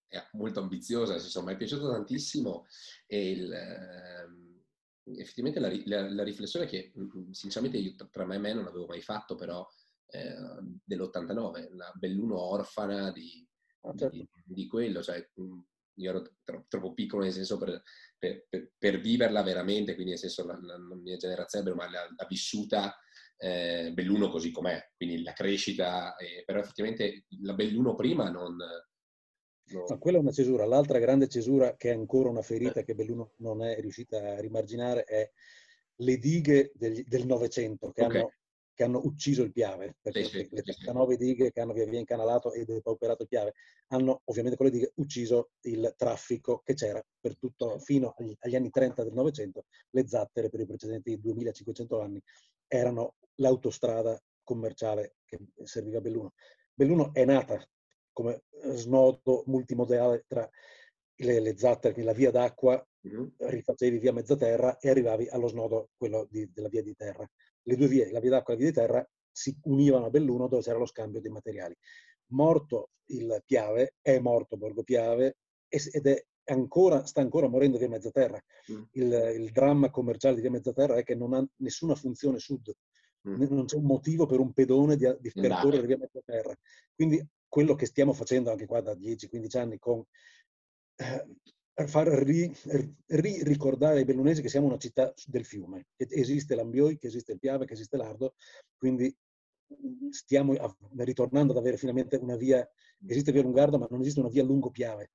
È 0.07 0.21
molto 0.33 0.59
ambiziosa, 0.59 1.13
insomma, 1.13 1.47
mi 1.47 1.53
è 1.53 1.57
piaciuto 1.57 1.89
tantissimo 1.89 2.65
e 3.07 3.31
il, 3.31 3.53
eh, 3.53 5.21
effettivamente 5.21 5.61
la, 5.61 5.71
la, 5.85 6.09
la, 6.11 6.23
riflessione 6.23 6.65
che 6.65 6.91
sinceramente 7.31 7.77
io 7.77 7.95
tra 8.09 8.25
me 8.25 8.35
e 8.35 8.39
me 8.39 8.53
non 8.53 8.67
avevo 8.67 8.87
mai 8.87 9.01
fatto, 9.01 9.35
però 9.35 9.65
eh, 10.11 10.35
dell'89, 10.83 11.73
la 11.75 11.91
Belluno 11.95 12.39
orfana 12.39 13.11
di, 13.11 13.47
ah, 13.81 13.95
certo. 13.95 14.15
di, 14.15 14.27
di 14.43 14.67
quello, 14.67 15.01
cioè 15.01 15.25
io 15.95 16.09
ero 16.09 16.33
tro- 16.43 16.65
troppo 16.67 16.93
piccolo 16.93 17.23
nel 17.23 17.33
senso 17.33 17.57
per, 17.57 17.81
per, 18.17 18.45
per, 18.49 18.71
per, 18.77 18.99
viverla 18.99 19.41
veramente, 19.41 19.93
quindi 19.93 20.11
nel 20.11 20.19
senso 20.19 20.45
la, 20.45 20.57
la, 20.61 20.77
la 20.77 20.95
mia 20.95 21.17
generazione 21.17 21.73
ma 21.73 21.89
l'ha, 21.89 22.07
vissuta 22.27 22.95
eh, 23.37 23.91
Belluno 23.93 24.29
così 24.29 24.51
com'è, 24.51 24.91
quindi 24.95 25.23
la 25.23 25.33
crescita, 25.33 26.15
eh, 26.15 26.43
però 26.45 26.59
effettivamente 26.59 27.25
la 27.41 27.53
Belluno 27.53 27.95
prima 27.95 28.29
non... 28.29 28.55
non... 28.55 29.85
Ma 29.87 29.97
quella 29.97 30.17
è 30.17 30.21
una 30.21 30.31
cesura, 30.31 30.65
l'altra 30.65 30.99
grande 30.99 31.27
cesura 31.27 31.75
che 31.75 31.89
è 31.89 31.93
ancora 31.93 32.29
una 32.29 32.43
ferita 32.43 32.81
eh. 32.81 32.83
che 32.83 32.95
Belluno 32.95 33.33
non 33.37 33.63
è 33.63 33.79
riuscita 33.79 34.17
a 34.17 34.39
rimarginare 34.39 35.03
è 35.03 35.31
le 36.01 36.17
dighe 36.17 36.71
del 36.73 37.25
Novecento 37.25 37.91
che 37.91 38.03
okay. 38.03 38.19
hanno 38.19 38.33
che 38.81 38.87
hanno 38.87 39.01
ucciso 39.03 39.43
il 39.43 39.51
Piave, 39.51 39.95
perché 40.01 40.23
sì, 40.23 40.47
le 40.49 40.63
39 40.63 41.15
dighe 41.15 41.51
che 41.51 41.61
hanno 41.61 41.71
via 41.73 41.85
via 41.85 41.99
incanalato 41.99 42.51
e 42.51 42.65
depauperato 42.65 43.21
il 43.21 43.27
Piave 43.27 43.53
hanno 43.89 44.21
ovviamente 44.25 44.57
con 44.57 44.65
le 44.65 44.71
dighe 44.71 44.91
ucciso 44.95 45.51
il 45.61 45.93
traffico 45.95 46.61
che 46.65 46.73
c'era 46.73 46.99
per 47.19 47.37
tutto, 47.37 47.77
fino 47.77 48.15
agli, 48.17 48.35
agli 48.39 48.55
anni 48.55 48.71
30 48.71 49.03
del 49.03 49.13
Novecento, 49.13 49.65
le 49.91 50.07
zattere 50.07 50.49
per 50.49 50.61
i 50.61 50.65
precedenti 50.65 51.19
2500 51.19 52.01
anni 52.01 52.19
erano 52.65 53.17
l'autostrada 53.35 54.19
commerciale 54.43 55.17
che 55.25 55.37
serviva 55.63 55.99
a 55.99 56.01
Belluno. 56.01 56.33
Belluno 56.73 57.13
è 57.13 57.23
nata 57.23 57.63
come 58.11 58.45
snodo 58.73 59.43
multimodale 59.45 60.25
tra 60.27 60.49
le, 61.17 61.39
le 61.39 61.55
zattere, 61.55 62.01
la 62.01 62.13
via 62.13 62.31
d'acqua, 62.31 62.83
rifacevi 63.37 63.99
via 63.99 64.11
mezzaterra 64.11 64.79
e 64.79 64.89
arrivavi 64.89 65.27
allo 65.27 65.47
snodo, 65.47 65.89
quello 65.95 66.27
di, 66.31 66.49
della 66.51 66.67
via 66.67 66.81
di 66.81 66.95
terra 66.95 67.29
le 67.63 67.75
due 67.75 67.87
vie, 67.87 68.11
la 68.11 68.19
via 68.19 68.31
d'acqua 68.31 68.53
e 68.53 68.57
la 68.57 68.63
via 68.63 68.71
di 68.71 68.77
terra, 68.77 69.09
si 69.31 69.55
univano 69.63 70.05
a 70.05 70.09
Belluno 70.09 70.47
dove 70.47 70.61
c'era 70.61 70.77
lo 70.77 70.85
scambio 70.85 71.21
dei 71.21 71.31
materiali. 71.31 71.75
Morto 72.31 72.89
il 73.07 73.41
Piave, 73.45 73.95
è 74.01 74.19
morto 74.19 74.57
Borgo 74.57 74.83
Piave 74.83 75.37
ed 75.67 76.05
è 76.05 76.25
ancora, 76.45 77.05
sta 77.05 77.21
ancora 77.21 77.47
morendo 77.47 77.77
via 77.77 77.89
Mezzaterra. 77.89 78.41
Mm. 78.71 78.83
Il, 78.91 79.33
il, 79.37 79.51
dramma 79.51 79.89
commerciale 79.89 80.35
di 80.35 80.41
via 80.41 80.51
Mezzaterra 80.51 80.95
è 80.95 81.03
che 81.03 81.15
non 81.15 81.33
ha 81.33 81.45
nessuna 81.57 81.95
funzione 81.95 82.39
sud, 82.39 82.73
mm. 83.27 83.43
non 83.49 83.65
c'è 83.65 83.77
un 83.77 83.85
motivo 83.85 84.25
per 84.25 84.39
un 84.39 84.53
pedone 84.53 84.95
di, 84.95 85.07
di 85.19 85.31
percorrere 85.31 85.87
via 85.87 85.97
Mezzaterra. 85.97 86.55
Quindi 86.93 87.25
quello 87.47 87.75
che 87.75 87.85
stiamo 87.85 88.13
facendo 88.13 88.51
anche 88.51 88.65
qua 88.65 88.81
da 88.81 88.93
10-15 88.93 89.57
anni 89.57 89.77
con 89.77 90.03
eh, 90.95 91.25
far 91.73 92.07
ri, 92.07 92.53
ri, 93.07 93.43
ricordare 93.43 93.99
ai 93.99 94.05
bellunesi 94.05 94.41
che 94.41 94.49
siamo 94.49 94.67
una 94.67 94.77
città 94.77 95.13
del 95.25 95.45
fiume, 95.45 95.87
che 95.95 96.07
esiste 96.09 96.55
l'Ambioi, 96.55 96.97
che 96.97 97.07
esiste 97.07 97.33
il 97.33 97.39
Piave, 97.39 97.65
che 97.65 97.73
esiste 97.73 97.97
l'Ardo, 97.97 98.35
quindi 98.77 99.15
stiamo 100.09 100.53
ritornando 100.97 101.53
ad 101.53 101.59
avere 101.59 101.77
finalmente 101.77 102.17
una 102.17 102.35
via, 102.35 102.67
esiste 103.07 103.31
via 103.31 103.41
Lungardo, 103.41 103.77
ma 103.77 103.87
non 103.89 104.01
esiste 104.01 104.19
una 104.19 104.29
via 104.29 104.43
lungo 104.43 104.69
Piave. 104.69 105.11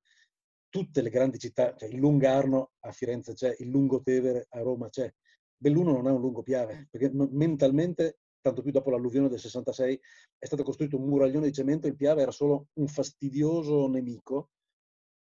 Tutte 0.68 1.02
le 1.02 1.10
grandi 1.10 1.38
città, 1.38 1.74
cioè 1.74 1.88
il 1.88 1.98
Lungarno 1.98 2.72
a 2.80 2.92
Firenze 2.92 3.34
c'è, 3.34 3.54
il 3.58 3.68
Lungotevere 3.68 4.46
a 4.50 4.60
Roma 4.60 4.88
c'è. 4.88 5.12
Belluno 5.56 5.92
non 5.92 6.06
ha 6.06 6.12
un 6.12 6.20
lungo 6.20 6.42
Piave, 6.42 6.88
perché 6.90 7.10
mentalmente, 7.12 8.18
tanto 8.40 8.62
più 8.62 8.72
dopo 8.72 8.90
l'alluvione 8.90 9.28
del 9.28 9.38
66, 9.38 10.00
è 10.38 10.46
stato 10.46 10.62
costruito 10.62 10.98
un 10.98 11.08
muraglione 11.08 11.46
di 11.46 11.52
cemento, 11.52 11.86
il 11.86 11.96
Piave 11.96 12.22
era 12.22 12.30
solo 12.30 12.68
un 12.74 12.88
fastidioso 12.88 13.86
nemico, 13.88 14.50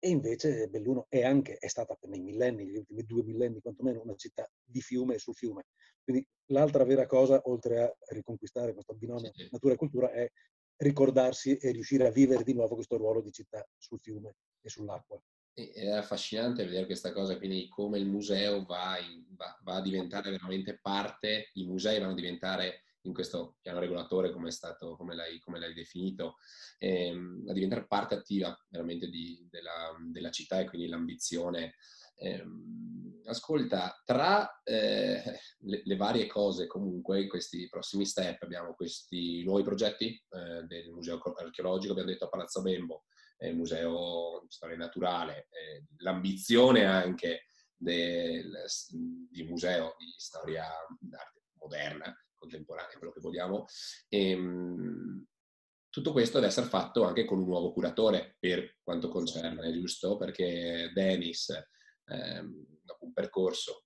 e 0.04 0.10
invece 0.10 0.68
Belluno 0.68 1.06
è 1.08 1.24
anche, 1.24 1.56
è 1.56 1.66
stata 1.66 1.96
nei 2.08 2.20
millenni, 2.20 2.66
gli 2.66 2.76
ultimi 2.76 3.04
due 3.04 3.22
millenni 3.22 3.62
quantomeno, 3.62 4.02
una 4.02 4.14
città 4.16 4.46
di 4.62 4.82
fiume 4.82 5.14
e 5.14 5.18
sul 5.18 5.34
fiume. 5.34 5.64
Quindi 6.02 6.28
l'altra 6.50 6.84
vera 6.84 7.06
cosa, 7.06 7.40
oltre 7.46 7.80
a 7.80 7.96
riconquistare 8.08 8.74
questo 8.74 8.92
binomio 8.92 9.32
sì. 9.32 9.48
natura 9.50 9.72
e 9.72 9.76
cultura, 9.78 10.12
è 10.12 10.30
ricordarsi 10.76 11.56
e 11.56 11.70
riuscire 11.70 12.06
a 12.06 12.10
vivere 12.10 12.44
di 12.44 12.52
nuovo 12.52 12.74
questo 12.74 12.98
ruolo 12.98 13.22
di 13.22 13.32
città 13.32 13.66
sul 13.78 13.98
fiume 13.98 14.34
e 14.60 14.68
sull'acqua. 14.68 15.18
È 15.54 15.88
affascinante 15.88 16.66
vedere 16.66 16.84
questa 16.84 17.10
cosa, 17.10 17.38
quindi 17.38 17.66
come 17.70 17.98
il 17.98 18.06
museo 18.06 18.62
va, 18.66 18.98
in, 18.98 19.24
va, 19.34 19.58
va 19.62 19.76
a 19.76 19.82
diventare 19.82 20.30
veramente 20.30 20.78
parte, 20.82 21.48
i 21.54 21.64
musei 21.64 21.98
vanno 21.98 22.12
a 22.12 22.16
diventare 22.16 22.82
in 23.04 23.14
questo 23.14 23.56
piano 23.60 23.80
regolatore, 23.80 24.32
come, 24.32 24.50
stato, 24.50 24.96
come, 24.96 25.14
l'hai, 25.14 25.38
come 25.38 25.58
l'hai, 25.58 25.74
definito, 25.74 26.36
ehm, 26.78 27.44
a 27.48 27.52
diventare 27.52 27.86
parte 27.86 28.14
attiva 28.14 28.56
veramente 28.68 29.08
di, 29.08 29.46
della, 29.50 29.94
della, 30.10 30.30
città 30.30 30.60
e 30.60 30.66
quindi 30.66 30.88
l'ambizione. 30.88 31.74
Ehm, 32.16 33.22
ascolta, 33.26 34.00
tra 34.04 34.60
eh, 34.62 35.22
le, 35.60 35.82
le, 35.84 35.96
varie 35.96 36.26
cose 36.26 36.66
comunque, 36.66 37.22
in 37.22 37.28
questi 37.28 37.68
prossimi 37.68 38.06
step 38.06 38.42
abbiamo 38.42 38.74
questi 38.74 39.42
nuovi 39.44 39.62
progetti 39.62 40.08
eh, 40.08 40.62
del 40.64 40.90
Museo 40.90 41.18
Archeologico, 41.18 41.92
abbiamo 41.92 42.10
detto 42.10 42.26
a 42.26 42.28
Palazzo 42.28 42.62
Bembo, 42.62 43.04
eh, 43.38 43.52
museo 43.52 44.40
di 44.42 44.50
storia 44.50 44.76
naturale, 44.76 45.48
eh, 45.50 45.84
l'ambizione 45.98 46.84
anche 46.84 47.46
del, 47.76 48.64
di 49.30 49.42
museo 49.42 49.94
di 49.98 50.14
storia 50.16 50.66
d'arte 50.98 51.42
moderna, 51.58 52.13
vogliamo. 53.34 53.66
E, 54.08 54.30
ehm, 54.30 55.26
tutto 55.90 56.12
questo 56.12 56.38
deve 56.38 56.48
essere 56.48 56.66
fatto 56.66 57.04
anche 57.04 57.24
con 57.24 57.38
un 57.38 57.46
nuovo 57.46 57.72
curatore 57.72 58.36
per 58.38 58.78
quanto 58.82 59.08
concerne, 59.08 59.72
giusto? 59.72 60.16
Perché 60.16 60.90
Dennis, 60.92 61.50
ehm, 62.06 62.66
dopo 62.82 63.04
un 63.04 63.12
percorso, 63.12 63.84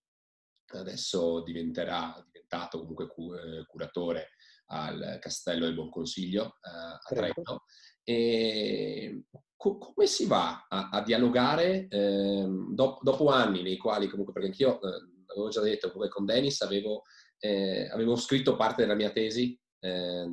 adesso 0.73 1.43
diventerà, 1.43 2.23
diventato 2.31 2.79
comunque 2.81 3.09
cu- 3.09 3.35
eh, 3.35 3.65
curatore 3.67 4.31
al 4.71 5.19
Castello 5.21 5.65
del 5.65 5.75
Buon 5.75 5.91
Consiglio 5.91 6.59
eh, 6.63 6.71
a 6.71 7.01
Trento. 7.07 7.65
E 8.03 9.25
co- 9.55 9.77
come 9.77 10.07
si 10.07 10.27
va 10.27 10.67
a, 10.67 10.89
a 10.91 11.03
dialogare 11.03 11.89
eh, 11.89 12.47
do- 12.71 12.99
dopo 13.03 13.29
anni 13.29 13.63
nei 13.63 13.77
quali 13.77 14.09
comunque, 14.09 14.33
perché 14.33 14.49
anch'io 14.49 14.81
eh, 14.81 15.19
avevo 15.27 15.49
già 15.49 15.61
detto, 15.61 15.93
come 15.93 16.09
con 16.09 16.25
Dennis 16.25 16.61
avevo, 16.63 17.03
eh, 17.39 17.89
avevo 17.91 18.17
scritto 18.17 18.57
parte 18.57 18.83
della 18.83 18.95
mia 18.95 19.11
tesi 19.11 19.59
eh, 19.81 20.27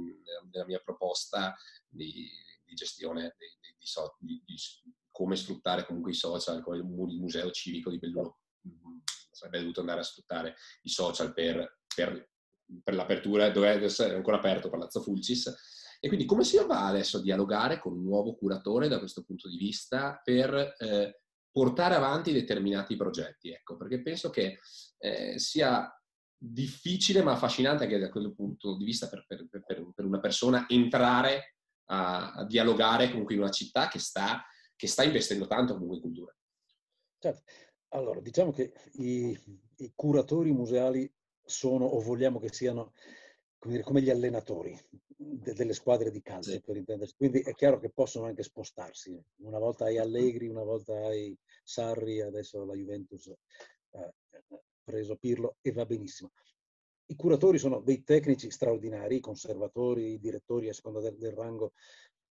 della 0.49 0.65
mia 0.65 0.79
proposta 0.83 1.55
di, 1.87 2.29
di 2.63 2.73
gestione 2.73 3.35
di, 4.17 4.41
di, 4.43 4.55
come 5.11 5.35
sfruttare 5.35 5.85
comunque 5.85 6.11
i 6.11 6.15
social, 6.15 6.61
come 6.61 6.77
il 6.77 6.83
museo 6.83 7.51
civico 7.51 7.89
di 7.89 7.99
Belluno 7.99 8.39
mm, 8.67 8.97
sarebbe 9.31 9.59
dovuto 9.59 9.81
andare 9.81 9.99
a 9.99 10.03
sfruttare 10.03 10.55
i 10.83 10.89
social 10.89 11.33
per, 11.33 11.79
per, 11.93 12.29
per 12.83 12.93
l'apertura, 12.95 13.49
dove 13.49 13.79
è 13.79 14.13
ancora 14.13 14.37
aperto 14.37 14.69
Palazzo 14.69 15.01
Fulcis. 15.01 15.53
E 15.99 16.07
quindi 16.07 16.25
come 16.25 16.43
si 16.43 16.57
va 16.57 16.87
adesso 16.87 17.17
a 17.17 17.21
dialogare 17.21 17.79
con 17.79 17.93
un 17.93 18.03
nuovo 18.03 18.35
curatore 18.35 18.87
da 18.87 18.99
questo 18.99 19.23
punto 19.23 19.47
di 19.47 19.57
vista 19.57 20.19
per 20.23 20.75
eh, 20.77 21.21
portare 21.49 21.95
avanti 21.95 22.33
determinati 22.33 22.95
progetti? 22.95 23.51
Ecco, 23.51 23.77
perché 23.77 24.01
penso 24.01 24.29
che 24.29 24.59
eh, 24.97 25.39
sia 25.39 25.89
difficile 26.37 27.21
ma 27.21 27.33
affascinante 27.33 27.83
anche 27.83 27.97
da 27.97 28.09
quel 28.09 28.33
punto 28.33 28.75
di 28.77 28.83
vista 28.83 29.07
per, 29.07 29.25
per, 29.27 29.47
per, 29.47 29.91
per 29.93 30.05
una 30.05 30.19
persona 30.19 30.65
entrare 30.67 31.55
a, 31.85 32.31
a, 32.33 32.45
dialogare 32.45 33.09
comunque 33.09 33.35
in 33.35 33.41
una 33.41 33.51
città 33.51 33.87
che 33.87 33.99
sta, 33.99 34.43
che 34.75 34.87
sta 34.87 35.03
investendo 35.03 35.47
tanto 35.47 35.73
comunque 35.73 35.97
in 35.97 36.01
cultura. 36.01 36.35
Certo. 37.19 37.43
Allora, 37.89 38.19
diciamo 38.19 38.51
che 38.51 38.73
i, 38.93 39.37
i 39.77 39.91
curatori 39.95 40.51
museali 40.51 41.11
sono, 41.43 41.85
o 41.85 42.01
vogliamo 42.01 42.39
che 42.39 42.51
siano, 42.51 42.93
come, 43.57 43.73
dire, 43.73 43.85
come 43.85 44.01
gli 44.01 44.09
allenatori 44.09 44.77
de, 45.15 45.53
delle 45.53 45.73
squadre 45.73 46.11
di 46.11 46.21
calcio, 46.21 46.51
sì. 46.51 46.61
per 46.61 46.75
intendersi. 46.75 47.15
Quindi 47.15 47.39
è 47.39 47.53
chiaro 47.53 47.79
che 47.79 47.91
possono 47.91 48.25
anche 48.25 48.43
spostarsi. 48.43 49.17
Una 49.37 49.59
volta 49.59 49.85
hai 49.85 49.97
Allegri, 49.97 50.47
una 50.47 50.63
volta 50.63 50.93
hai 50.93 51.37
Sarri, 51.63 52.21
adesso 52.21 52.65
la 52.65 52.73
Juventus 52.73 53.27
eh, 53.27 54.13
preso 54.85 55.17
Pirlo 55.17 55.57
e 55.61 55.71
va 55.73 55.85
benissimo. 55.85 56.31
I 57.07 57.15
curatori 57.15 57.57
sono 57.57 57.81
dei 57.81 58.03
tecnici 58.03 58.49
straordinari, 58.49 59.17
i 59.17 59.19
conservatori, 59.19 60.13
i 60.13 60.19
direttori 60.19 60.69
a 60.69 60.73
seconda 60.73 61.01
del, 61.01 61.17
del 61.17 61.33
rango, 61.33 61.73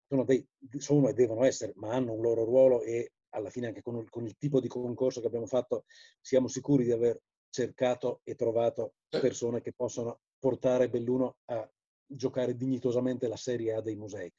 sono, 0.07 0.23
dei, 0.23 0.45
sono, 0.77 1.09
e 1.09 1.13
devono 1.13 1.43
essere, 1.45 1.73
ma 1.77 1.93
hanno 1.93 2.13
un 2.13 2.21
loro 2.21 2.43
ruolo 2.43 2.81
e 2.81 3.13
alla 3.29 3.49
fine 3.49 3.67
anche 3.67 3.81
con 3.81 3.97
il, 3.97 4.09
con 4.09 4.25
il 4.25 4.35
tipo 4.37 4.59
di 4.59 4.67
concorso 4.67 5.21
che 5.21 5.27
abbiamo 5.27 5.47
fatto 5.47 5.85
siamo 6.19 6.47
sicuri 6.47 6.83
di 6.83 6.91
aver 6.91 7.21
cercato 7.49 8.19
e 8.23 8.35
trovato 8.35 8.95
persone 9.09 9.61
che 9.61 9.73
possono 9.73 10.19
portare 10.37 10.89
Belluno 10.89 11.37
a 11.45 11.69
giocare 12.05 12.55
dignitosamente 12.55 13.27
la 13.27 13.37
Serie 13.37 13.73
A 13.73 13.81
dei 13.81 13.95
musei. 13.95 14.31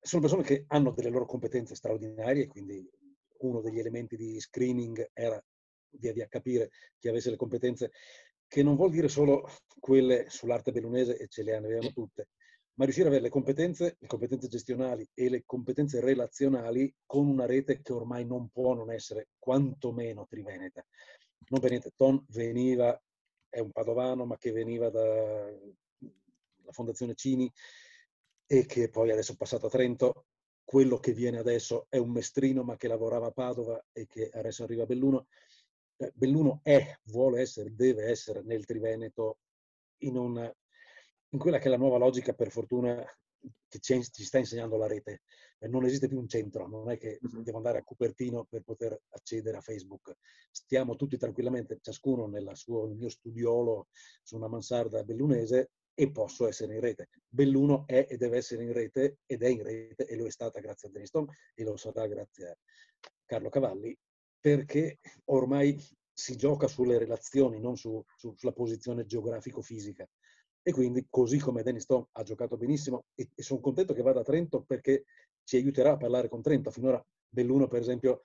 Sono 0.00 0.22
persone 0.22 0.42
che 0.42 0.64
hanno 0.68 0.90
delle 0.90 1.10
loro 1.10 1.26
competenze 1.26 1.74
straordinarie, 1.74 2.46
quindi 2.46 2.88
uno 3.40 3.60
degli 3.60 3.78
elementi 3.78 4.16
di 4.16 4.40
screening 4.40 5.10
era 5.12 5.40
via 5.92 6.12
via 6.12 6.26
capire 6.28 6.70
chi 6.98 7.08
avesse 7.08 7.30
le 7.30 7.36
competenze, 7.36 7.92
che 8.46 8.62
non 8.62 8.76
vuol 8.76 8.90
dire 8.90 9.08
solo 9.08 9.48
quelle 9.78 10.26
sull'arte 10.28 10.72
bellunese, 10.72 11.16
e 11.16 11.28
ce 11.28 11.42
le 11.42 11.54
abbiamo 11.54 11.92
tutte, 11.92 12.28
ma 12.74 12.84
riuscire 12.84 13.08
ad 13.08 13.14
avere 13.14 13.28
le 13.28 13.32
competenze, 13.32 13.96
le 13.98 14.06
competenze 14.06 14.48
gestionali 14.48 15.08
e 15.14 15.28
le 15.28 15.42
competenze 15.44 16.00
relazionali 16.00 16.92
con 17.04 17.26
una 17.26 17.46
rete 17.46 17.80
che 17.82 17.92
ormai 17.92 18.24
non 18.24 18.48
può 18.48 18.74
non 18.74 18.90
essere 18.90 19.28
quantomeno 19.38 20.26
triveneta. 20.26 20.84
Non 21.48 21.60
per 21.60 21.70
niente, 21.70 21.92
Ton 21.94 22.24
veniva, 22.28 22.98
è 23.48 23.58
un 23.58 23.70
padovano, 23.70 24.24
ma 24.24 24.38
che 24.38 24.52
veniva 24.52 24.88
dalla 24.88 25.52
Fondazione 26.70 27.14
Cini 27.14 27.52
e 28.46 28.64
che 28.66 28.88
poi 28.88 29.10
adesso 29.10 29.32
è 29.32 29.36
passato 29.36 29.66
a 29.66 29.70
Trento. 29.70 30.26
Quello 30.64 30.98
che 30.98 31.12
viene 31.12 31.38
adesso 31.38 31.86
è 31.88 31.98
un 31.98 32.10
mestrino, 32.10 32.62
ma 32.62 32.76
che 32.76 32.88
lavorava 32.88 33.26
a 33.26 33.32
Padova 33.32 33.84
e 33.92 34.06
che 34.06 34.30
adesso 34.32 34.62
arriva 34.62 34.84
a 34.84 34.86
Belluno. 34.86 35.26
Eh, 36.02 36.12
Belluno 36.14 36.60
è, 36.62 36.98
vuole 37.04 37.42
essere, 37.42 37.74
deve 37.74 38.04
essere 38.04 38.42
nel 38.42 38.64
Triveneto 38.64 39.40
in, 39.98 40.16
una, 40.16 40.50
in 41.30 41.38
quella 41.38 41.58
che 41.58 41.66
è 41.66 41.70
la 41.70 41.76
nuova 41.76 41.98
logica, 41.98 42.32
per 42.32 42.50
fortuna, 42.50 43.04
che 43.68 43.78
ci, 43.80 44.02
ci 44.10 44.24
sta 44.24 44.38
insegnando 44.38 44.78
la 44.78 44.86
rete. 44.86 45.22
Eh, 45.58 45.68
non 45.68 45.84
esiste 45.84 46.08
più 46.08 46.18
un 46.18 46.26
centro, 46.26 46.66
non 46.66 46.90
è 46.90 46.96
che 46.96 47.18
devo 47.20 47.58
andare 47.58 47.78
a 47.78 47.82
Cupertino 47.82 48.46
per 48.46 48.62
poter 48.62 48.98
accedere 49.10 49.58
a 49.58 49.60
Facebook. 49.60 50.16
Stiamo 50.50 50.96
tutti 50.96 51.18
tranquillamente, 51.18 51.78
ciascuno 51.82 52.26
nel 52.26 52.50
suo, 52.54 52.86
nel 52.86 52.96
mio 52.96 53.10
studiolo 53.10 53.88
su 54.22 54.36
una 54.36 54.48
mansarda 54.48 55.04
bellunese 55.04 55.72
e 55.92 56.10
posso 56.10 56.48
essere 56.48 56.76
in 56.76 56.80
rete. 56.80 57.10
Belluno 57.28 57.84
è 57.86 58.06
e 58.08 58.16
deve 58.16 58.38
essere 58.38 58.62
in 58.62 58.72
rete 58.72 59.18
ed 59.26 59.42
è 59.42 59.48
in 59.48 59.62
rete 59.62 60.06
e 60.06 60.16
lo 60.16 60.24
è 60.24 60.30
stata 60.30 60.60
grazie 60.60 60.88
a 60.88 60.92
Deniston 60.92 61.26
e 61.54 61.62
lo 61.62 61.76
sarà 61.76 62.06
grazie 62.06 62.48
a 62.48 62.58
Carlo 63.26 63.50
Cavalli 63.50 63.94
perché 64.40 64.98
ormai 65.26 65.78
si 66.12 66.36
gioca 66.36 66.66
sulle 66.66 66.98
relazioni, 66.98 67.60
non 67.60 67.76
su, 67.76 68.02
su, 68.16 68.34
sulla 68.36 68.52
posizione 68.52 69.06
geografico-fisica. 69.06 70.08
E 70.62 70.72
quindi, 70.72 71.06
così 71.08 71.38
come 71.38 71.62
Dennis 71.62 71.84
Stone 71.84 72.06
ha 72.12 72.22
giocato 72.22 72.56
benissimo, 72.56 73.04
e, 73.14 73.30
e 73.34 73.42
sono 73.42 73.60
contento 73.60 73.94
che 73.94 74.02
vada 74.02 74.20
a 74.20 74.24
Trento 74.24 74.62
perché 74.62 75.04
ci 75.44 75.56
aiuterà 75.56 75.92
a 75.92 75.96
parlare 75.96 76.28
con 76.28 76.42
Trento. 76.42 76.70
Finora 76.70 77.02
Belluno, 77.28 77.68
per 77.68 77.80
esempio, 77.80 78.20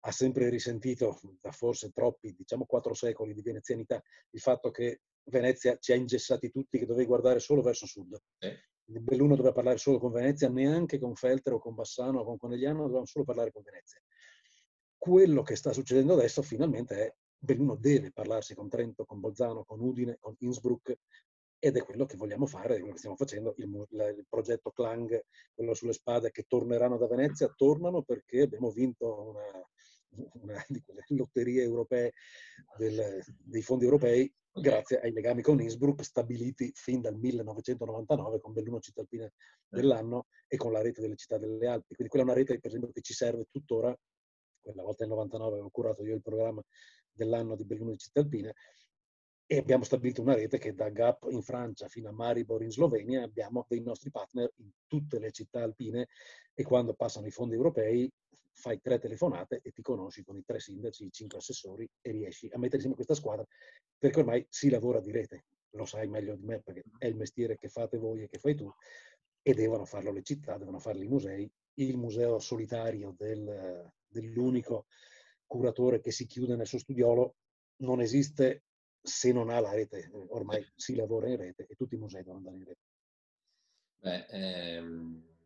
ha 0.00 0.12
sempre 0.12 0.48
risentito, 0.48 1.18
da 1.40 1.50
forse 1.52 1.90
troppi, 1.90 2.34
diciamo 2.34 2.66
quattro 2.66 2.94
secoli 2.94 3.32
di 3.32 3.42
venezianità, 3.42 4.02
il 4.30 4.40
fatto 4.40 4.70
che 4.70 5.00
Venezia 5.24 5.76
ci 5.78 5.92
ha 5.92 5.94
ingessati 5.94 6.50
tutti 6.50 6.78
che 6.78 6.86
dovevi 6.86 7.06
guardare 7.06 7.40
solo 7.40 7.62
verso 7.62 7.86
sud. 7.86 8.16
Eh. 8.38 8.64
Belluno 8.84 9.36
doveva 9.36 9.54
parlare 9.54 9.76
solo 9.76 9.98
con 9.98 10.12
Venezia, 10.12 10.48
neanche 10.48 10.98
con 10.98 11.14
Feltero, 11.14 11.56
o 11.56 11.58
con 11.58 11.74
Bassano 11.74 12.20
o 12.20 12.24
con 12.24 12.36
Conegliano, 12.36 12.82
dovevano 12.82 13.06
solo 13.06 13.24
parlare 13.24 13.52
con 13.52 13.62
Venezia 13.62 14.00
quello 14.98 15.42
che 15.42 15.56
sta 15.56 15.72
succedendo 15.72 16.14
adesso 16.14 16.42
finalmente 16.42 16.96
è 16.96 17.14
Belluno 17.40 17.76
deve 17.76 18.10
parlarsi 18.10 18.54
con 18.54 18.68
Trento, 18.68 19.04
con 19.04 19.20
Bolzano, 19.20 19.64
con 19.64 19.80
Udine, 19.80 20.16
con 20.18 20.34
Innsbruck 20.38 20.98
ed 21.60 21.76
è 21.76 21.84
quello 21.84 22.04
che 22.04 22.16
vogliamo 22.16 22.46
fare, 22.46 22.74
è 22.74 22.78
quello 22.78 22.92
che 22.92 22.98
stiamo 22.98 23.16
facendo, 23.16 23.54
il, 23.58 23.86
il, 23.90 24.26
progetto 24.28 24.70
Clang, 24.70 25.24
quello 25.54 25.74
sulle 25.74 25.92
spade 25.92 26.30
che 26.30 26.44
torneranno 26.48 26.96
da 26.96 27.06
Venezia, 27.06 27.52
tornano 27.56 28.02
perché 28.02 28.42
abbiamo 28.42 28.70
vinto 28.70 29.28
una, 29.30 30.30
una 30.42 30.64
di 30.68 30.82
quelle 30.82 31.04
lotterie 31.08 31.62
europee 31.62 32.12
del, 32.76 33.22
dei 33.38 33.62
fondi 33.62 33.84
europei 33.84 34.32
grazie 34.52 35.00
ai 35.00 35.12
legami 35.12 35.42
con 35.42 35.60
Innsbruck 35.60 36.02
stabiliti 36.02 36.72
fin 36.74 37.00
dal 37.00 37.16
1999 37.16 38.40
con 38.40 38.52
Belluno 38.52 38.80
Città 38.80 39.02
Alpine 39.02 39.32
dell'anno 39.68 40.26
e 40.48 40.56
con 40.56 40.72
la 40.72 40.82
rete 40.82 41.00
delle 41.00 41.16
città 41.16 41.38
delle 41.38 41.66
Alpi. 41.66 41.94
Quindi 41.94 42.08
quella 42.08 42.24
è 42.24 42.28
una 42.28 42.38
rete 42.38 42.58
per 42.58 42.70
esempio 42.70 42.90
che 42.90 43.00
ci 43.00 43.14
serve 43.14 43.46
tuttora 43.50 43.96
quella 44.72 44.82
volta 44.82 45.04
nel 45.04 45.14
99 45.14 45.52
avevo 45.52 45.70
curato 45.70 46.04
io 46.04 46.14
il 46.14 46.22
programma 46.22 46.62
dell'anno 47.12 47.56
di 47.56 47.64
Belluno 47.64 47.90
di 47.90 47.98
Città 47.98 48.20
Alpine, 48.20 48.54
e 49.50 49.56
abbiamo 49.56 49.82
stabilito 49.82 50.20
una 50.20 50.34
rete 50.34 50.58
che 50.58 50.74
da 50.74 50.90
Gap 50.90 51.26
in 51.30 51.40
Francia 51.40 51.88
fino 51.88 52.10
a 52.10 52.12
Maribor 52.12 52.62
in 52.62 52.70
Slovenia 52.70 53.22
abbiamo 53.22 53.64
dei 53.66 53.80
nostri 53.80 54.10
partner 54.10 54.52
in 54.56 54.68
tutte 54.86 55.18
le 55.18 55.32
città 55.32 55.62
alpine 55.62 56.08
e 56.52 56.62
quando 56.64 56.92
passano 56.92 57.26
i 57.26 57.30
fondi 57.30 57.54
europei 57.54 58.12
fai 58.52 58.78
tre 58.82 58.98
telefonate 58.98 59.60
e 59.62 59.70
ti 59.70 59.80
conosci 59.80 60.22
con 60.22 60.36
i 60.36 60.44
tre 60.44 60.60
sindaci, 60.60 61.06
i 61.06 61.10
cinque 61.10 61.38
assessori 61.38 61.88
e 62.02 62.10
riesci 62.10 62.46
a 62.48 62.58
mettere 62.58 62.76
insieme 62.76 62.94
questa 62.94 63.14
squadra 63.14 63.46
perché 63.96 64.18
ormai 64.18 64.46
si 64.50 64.68
lavora 64.68 65.00
di 65.00 65.12
rete, 65.12 65.46
lo 65.70 65.86
sai 65.86 66.08
meglio 66.08 66.36
di 66.36 66.44
me 66.44 66.60
perché 66.60 66.82
è 66.98 67.06
il 67.06 67.16
mestiere 67.16 67.56
che 67.56 67.68
fate 67.68 67.96
voi 67.96 68.24
e 68.24 68.28
che 68.28 68.38
fai 68.38 68.54
tu 68.54 68.70
e 69.40 69.54
devono 69.54 69.86
farlo 69.86 70.12
le 70.12 70.22
città, 70.22 70.58
devono 70.58 70.78
farlo 70.78 71.02
i 71.02 71.08
musei. 71.08 71.50
Il 71.78 71.96
museo 71.96 72.38
solitario 72.38 73.14
del, 73.16 73.90
dell'unico 74.08 74.86
curatore 75.46 76.00
che 76.00 76.10
si 76.10 76.26
chiude 76.26 76.56
nel 76.56 76.66
suo 76.66 76.78
studiolo 76.78 77.36
non 77.78 78.00
esiste 78.00 78.64
se 79.00 79.32
non 79.32 79.50
ha 79.50 79.60
la 79.60 79.72
rete. 79.72 80.10
Ormai 80.12 80.66
si 80.74 80.94
lavora 80.94 81.28
in 81.28 81.36
rete 81.36 81.66
e 81.68 81.74
tutti 81.74 81.94
i 81.94 81.98
musei 81.98 82.22
devono 82.22 82.38
andare 82.38 82.56
in 82.56 82.64
rete. 82.64 82.80
Beh, 84.00 84.26
ehm, 84.30 85.36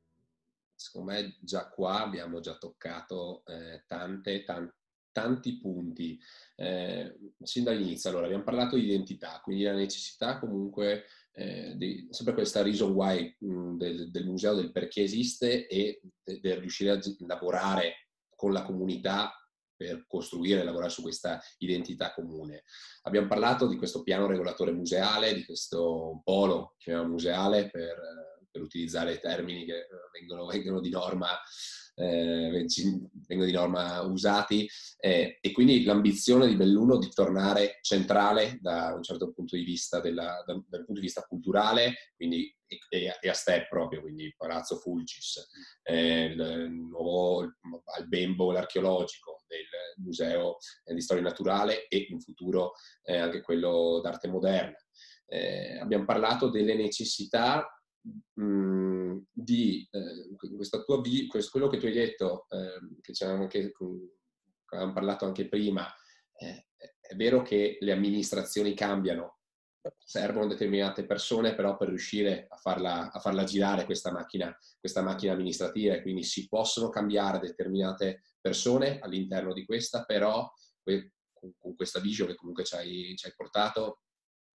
secondo 0.75 1.13
me 1.13 1.37
già 1.41 1.69
qua 1.69 2.03
abbiamo 2.03 2.41
già 2.41 2.57
toccato 2.59 3.45
eh, 3.47 3.85
tante, 3.87 4.45
tante 4.45 4.81
tanti 5.13 5.59
punti. 5.59 6.19
Eh, 6.57 7.15
sin 7.43 7.65
dall'inizio, 7.65 8.11
allora, 8.11 8.25
abbiamo 8.25 8.43
parlato 8.43 8.77
di 8.77 8.85
identità, 8.85 9.41
quindi 9.43 9.63
la 9.63 9.75
necessità 9.75 10.39
comunque 10.39 11.05
eh, 11.33 11.75
di, 11.77 12.09
sempre 12.11 12.35
questa 12.35 12.63
reason 12.63 12.93
why 12.93 13.35
mh, 13.39 13.77
del, 13.77 14.11
del, 14.11 14.27
museo, 14.27 14.55
del 14.55 14.73
perché 14.73 15.03
esiste 15.03 15.67
e 15.69 16.01
del 16.25 16.57
riuscire 16.57 16.91
a 16.91 17.01
lavorare 17.27 18.02
con 18.43 18.53
la 18.53 18.65
comunità 18.65 19.33
per 19.77 20.05
costruire 20.09 20.61
e 20.61 20.65
lavorare 20.65 20.91
su 20.91 21.01
questa 21.01 21.41
identità 21.59 22.13
comune. 22.13 22.65
Abbiamo 23.03 23.29
parlato 23.29 23.69
di 23.69 23.77
questo 23.77 24.03
piano 24.03 24.27
regolatore 24.27 24.73
museale, 24.73 25.33
di 25.33 25.45
questo 25.45 26.21
polo 26.25 26.75
chiamiamo 26.79 27.11
museale 27.11 27.71
per, 27.71 27.95
per 28.51 28.63
utilizzare 28.63 29.21
termini 29.21 29.65
che 29.65 29.87
vengono, 30.13 30.47
vengono 30.47 30.81
di 30.81 30.91
norma 30.91 31.39
eh, 31.95 32.67
vengono 33.29 33.45
di 33.45 33.53
norma 33.53 34.01
usati 34.01 34.69
eh, 34.99 35.39
e 35.41 35.53
quindi 35.53 35.85
l'ambizione 35.85 36.49
di 36.49 36.57
Belluno 36.57 36.97
di 36.97 37.11
tornare 37.11 37.79
centrale 37.83 38.59
da 38.61 38.93
un 38.95 39.03
certo 39.03 39.31
punto 39.31 39.57
di 39.57 39.63
vista, 39.63 40.01
della, 40.01 40.43
da, 40.45 40.55
dal 40.67 40.85
punto 40.85 41.01
di 41.01 41.07
vista 41.07 41.23
culturale, 41.29 42.13
quindi 42.17 42.53
e, 42.89 43.17
e, 43.21 43.29
a 43.29 43.33
step 43.33 43.69
proprio, 43.69 44.01
quindi 44.01 44.35
Palazzo 44.37 44.77
Fulcis, 44.77 45.49
eh, 45.83 46.25
il 46.25 46.71
nuovo 46.71 47.53
Albembo 47.97 48.53
l'archeologico 48.53 49.45
del 49.47 50.05
Museo 50.05 50.57
di 50.85 51.01
Storia 51.01 51.23
Naturale 51.23 51.87
e 51.89 52.07
in 52.09 52.21
futuro 52.21 52.73
eh, 53.03 53.17
anche 53.17 53.41
quello 53.41 54.01
d'arte 54.03 54.29
moderna. 54.29 54.77
Eh, 55.27 55.79
abbiamo 55.79 56.05
parlato 56.05 56.51
delle 56.51 56.75
necessità 56.75 57.67
mh, 58.35 59.19
di 59.31 59.87
eh, 59.91 60.37
questa 60.57 60.83
tua 60.83 61.01
quello 61.51 61.69
che 61.69 61.79
tu 61.79 61.87
hai 61.87 61.93
detto, 61.93 62.47
eh, 62.51 63.01
che, 63.01 63.25
anche, 63.25 63.73
avevamo 64.67 64.93
parlato 64.93 65.25
anche 65.25 65.49
prima, 65.49 65.87
eh, 66.35 66.67
è 67.01 67.15
vero 67.15 67.43
che 67.43 67.79
le 67.81 67.93
amministrazioni 67.93 68.75
cambiano, 68.75 69.41
servono 70.05 70.47
determinate 70.47 71.05
persone 71.05 71.55
però 71.55 71.77
per 71.77 71.89
riuscire 71.89 72.47
a 72.49 72.57
farla, 72.57 73.11
a 73.11 73.19
farla 73.19 73.45
girare 73.45 73.85
questa 73.85 74.13
macchina, 74.13 74.57
questa 74.79 75.03
macchina 75.03 75.33
amministrativa 75.33 75.95
e 75.95 76.03
quindi 76.03 76.23
si 76.23 76.49
possono 76.49 76.89
cambiare 76.89 77.39
determinate 77.39 78.23
persone 78.41 78.99
all'interno 79.01 79.53
di 79.53 79.65
questa, 79.65 80.05
però 80.05 80.51
con 81.59 81.75
questa 81.75 82.01
vision 82.01 82.29
che 82.29 82.37
comunque 82.37 82.65
ci 82.65 82.75
hai, 82.75 83.15
ci 83.17 83.27
hai 83.27 83.35
portato 83.37 84.03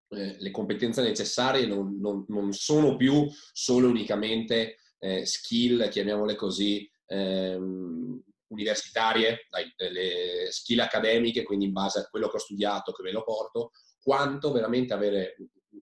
eh, 0.09 0.37
le 0.39 0.51
competenze 0.51 1.01
necessarie 1.01 1.65
non, 1.65 1.99
non, 1.99 2.23
non, 2.29 2.53
sono 2.53 2.95
più 2.95 3.27
solo 3.51 3.89
unicamente 3.89 4.77
eh, 4.99 5.25
skill, 5.25 5.89
chiamiamole 5.89 6.35
così, 6.35 6.89
ehm, 7.07 8.21
universitarie, 8.47 9.47
le 9.75 10.47
skill 10.49 10.79
accademiche, 10.79 11.43
quindi 11.43 11.65
in 11.65 11.73
base 11.73 11.99
a 11.99 12.07
quello 12.07 12.29
che 12.29 12.37
ho 12.37 12.39
studiato, 12.39 12.93
che 12.93 13.03
ve 13.03 13.11
lo 13.11 13.23
porto, 13.23 13.71
quanto 14.08 14.54
veramente 14.54 14.93
avere 14.93 15.36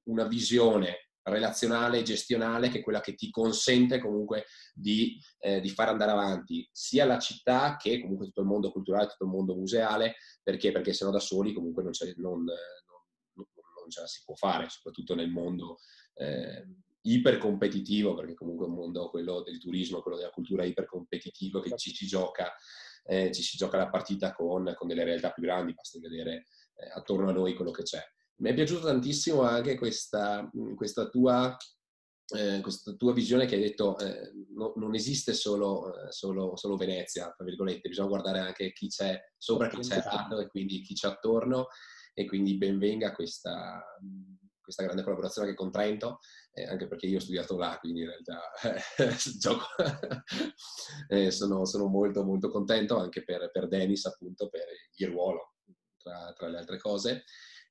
una 0.06 0.26
visione 0.26 1.12
relazionale 1.22 2.00
e 2.00 2.02
gestionale 2.02 2.70
che 2.70 2.80
è 2.80 2.82
quella 2.82 3.00
che 3.00 3.14
ti 3.14 3.30
consente 3.30 4.00
comunque 4.00 4.46
di, 4.74 5.16
eh, 5.38 5.60
di, 5.60 5.70
far 5.70 5.90
andare 5.90 6.10
avanti 6.10 6.68
sia 6.72 7.06
la 7.06 7.20
città 7.20 7.76
che 7.78 8.02
comunque 8.02 8.26
tutto 8.26 8.42
il 8.42 8.48
mondo 8.48 8.72
culturale, 8.72 9.06
tutto 9.06 9.26
il 9.26 9.30
mondo 9.30 9.56
museale, 9.56 10.16
perché? 10.42 10.72
Perché 10.72 10.92
sennò 10.92 11.12
da 11.12 11.20
soli 11.20 11.54
comunque 11.54 11.84
non, 11.84 11.92
non, 12.18 12.44
non 13.36 13.90
ce 13.90 14.02
la 14.02 14.08
si 14.08 14.24
può 14.26 14.34
fare, 14.34 14.70
soprattutto 14.70 15.14
nel 15.14 15.30
mondo 15.30 15.78
eh, 16.16 16.66
ipercompetitivo, 17.02 18.16
perché 18.16 18.34
comunque 18.34 18.66
è 18.66 18.70
un 18.70 18.76
mondo, 18.76 19.08
quello 19.12 19.44
del 19.44 19.60
turismo, 19.60 20.02
quello 20.02 20.18
della 20.18 20.32
cultura 20.32 20.64
ipercompetitivo, 20.64 21.60
che 21.60 21.76
ci 21.78 21.94
si 21.94 22.08
gioca, 22.08 22.52
eh, 23.04 23.32
ci 23.32 23.44
si 23.44 23.56
gioca 23.56 23.78
la 23.78 23.90
partita 23.90 24.34
con, 24.34 24.74
con, 24.76 24.88
delle 24.88 25.04
realtà 25.04 25.32
più 25.32 25.44
grandi, 25.44 25.74
basta 25.74 26.00
vedere 26.00 26.46
eh, 26.76 26.90
attorno 26.94 27.30
a 27.30 27.34
noi 27.34 27.54
quello 27.54 27.72
che 27.72 27.84
c'è. 27.84 28.02
Mi 28.38 28.50
è 28.50 28.54
piaciuta 28.54 28.88
tantissimo 28.88 29.42
anche 29.42 29.76
questa, 29.76 30.50
questa 30.76 31.08
tua 31.10 31.56
eh, 32.28 32.60
questa 32.62 32.94
tua 32.94 33.14
visione 33.14 33.46
che 33.46 33.56
hai 33.56 33.62
detto 33.62 33.98
eh, 34.00 34.32
no, 34.56 34.74
non 34.78 34.96
esiste 34.96 35.34
solo, 35.34 35.94
eh, 35.96 36.12
solo, 36.12 36.56
solo, 36.56 36.76
Venezia, 36.76 37.32
tra 37.36 37.46
virgolette, 37.46 37.88
bisogna 37.88 38.08
guardare 38.08 38.40
anche 38.40 38.72
chi 38.72 38.88
c'è 38.88 39.20
sopra, 39.38 39.68
chi 39.70 39.82
c'è 39.82 39.98
attorno 39.98 40.40
e 40.40 40.48
quindi 40.48 40.82
chi 40.82 40.96
c'è 40.96 41.08
attorno 41.08 41.68
e 42.14 42.26
quindi 42.26 42.58
benvenga 42.58 43.14
questa, 43.14 43.84
questa 44.60 44.84
grande 44.84 45.04
collaborazione 45.04 45.50
anche 45.50 45.60
con 45.60 45.72
Trento, 45.72 46.20
eh, 46.54 46.66
anche 46.66 46.88
perché 46.88 47.06
io 47.06 47.18
ho 47.18 47.22
studiato 47.22 47.58
là, 47.58 47.78
quindi 47.80 48.02
in 48.02 48.08
realtà 48.08 48.42
eh, 51.10 51.30
sono, 51.30 51.66
sono, 51.66 51.86
molto 51.88 52.24
molto 52.24 52.50
contento 52.50 52.98
anche 52.98 53.24
per, 53.24 53.52
per 53.52 53.68
Dennis 53.68 54.06
appunto 54.06 54.50
per 54.50 54.66
il 54.96 55.08
ruolo 55.10 55.54
tra, 55.98 56.34
tra 56.36 56.48
le 56.48 56.58
altre 56.58 56.80
cose. 56.80 57.24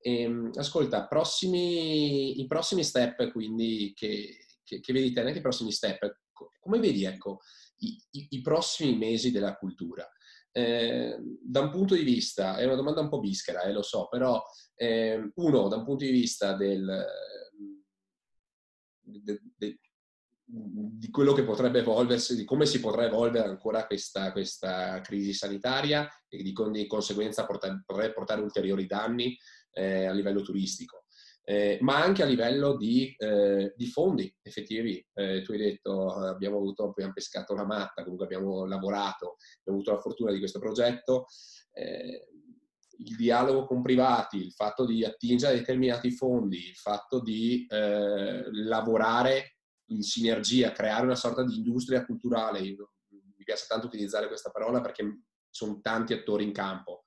E, 0.07 0.21
ehm, 0.21 0.51
ascolta, 0.57 1.07
prossimi, 1.07 2.39
i 2.39 2.47
prossimi 2.47 2.85
step 2.85 3.31
quindi 3.33 3.95
che, 3.97 4.37
che, 4.63 4.81
che 4.81 4.93
vedi 4.93 5.13
te, 5.13 5.23
neanche 5.23 5.39
i 5.39 5.43
prossimi 5.43 5.73
step, 5.73 6.21
come 6.61 6.79
vedi 6.79 7.05
ecco, 7.05 7.41
i, 7.79 7.99
i, 8.11 8.27
i 8.31 8.41
prossimi 8.43 8.99
mesi 8.99 9.31
della 9.31 9.57
cultura? 9.57 10.07
Eh, 10.53 11.17
da 11.41 11.61
un 11.61 11.71
punto 11.71 11.95
di 11.95 12.03
vista, 12.03 12.59
è 12.59 12.65
una 12.67 12.75
domanda 12.75 13.01
un 13.01 13.09
po' 13.09 13.19
bischera, 13.19 13.63
eh, 13.63 13.73
lo 13.73 13.83
so, 13.83 14.07
però 14.09 14.43
eh, 14.75 15.33
uno, 15.37 15.69
da 15.69 15.77
un 15.77 15.85
punto 15.85 16.05
di 16.05 16.11
vista 16.11 16.55
del, 16.55 17.07
de, 19.01 19.41
de, 19.57 19.79
di 20.45 21.11
quello 21.11 21.33
che 21.33 21.45
potrebbe 21.45 21.79
evolversi, 21.79 22.37
di 22.37 22.45
come 22.45 22.67
si 22.67 22.79
potrà 22.79 23.07
evolvere 23.07 23.49
ancora 23.49 23.87
questa, 23.87 24.33
questa 24.33 25.01
crisi 25.01 25.33
sanitaria 25.33 26.07
e 26.29 26.43
di, 26.43 26.53
di 26.53 26.87
conseguenza 26.87 27.47
potrebbe 27.47 28.13
portare 28.13 28.43
ulteriori 28.43 28.87
danni 28.87 29.37
eh, 29.75 30.07
a 30.07 30.13
livello 30.13 30.41
turistico 30.41 31.05
eh, 31.47 31.79
ma 31.83 32.03
anche 32.03 32.23
a 32.23 32.27
livello 32.27 32.77
di, 32.77 33.15
eh, 33.19 33.75
di 33.77 33.87
fondi 33.87 34.35
effettivi. 34.43 35.07
Eh, 35.13 35.43
tu 35.43 35.53
hai 35.53 35.59
detto 35.59 36.09
abbiamo, 36.15 36.57
avuto, 36.57 36.89
abbiamo 36.89 37.13
pescato 37.13 37.55
la 37.55 37.67
matta, 37.67 38.03
comunque 38.03 38.25
abbiamo 38.25 38.65
lavorato, 38.65 39.37
abbiamo 39.61 39.79
avuto 39.79 39.93
la 39.93 40.01
fortuna 40.01 40.33
di 40.33 40.39
questo 40.39 40.59
progetto. 40.59 41.27
Eh, 41.73 42.29
il 42.97 43.17
dialogo 43.17 43.67
con 43.67 43.83
privati, 43.83 44.39
il 44.39 44.53
fatto 44.53 44.87
di 44.87 45.05
attingere 45.05 45.55
a 45.55 45.59
determinati 45.59 46.13
fondi, 46.13 46.69
il 46.69 46.77
fatto 46.77 47.21
di 47.21 47.67
eh, 47.69 48.45
lavorare 48.53 49.59
in 49.89 50.01
sinergia, 50.03 50.73
creare 50.73 51.05
una 51.05 51.17
sorta 51.17 51.45
di 51.45 51.57
industria 51.57 52.07
culturale. 52.07 52.61
Mi 52.61 53.45
piace 53.45 53.67
tanto 53.69 53.87
utilizzare 53.87 54.29
questa 54.29 54.51
parola 54.51 54.81
perché 54.81 55.25
sono 55.51 55.81
tanti 55.83 56.15
attori 56.15 56.45
in 56.45 56.53
campo 56.53 57.04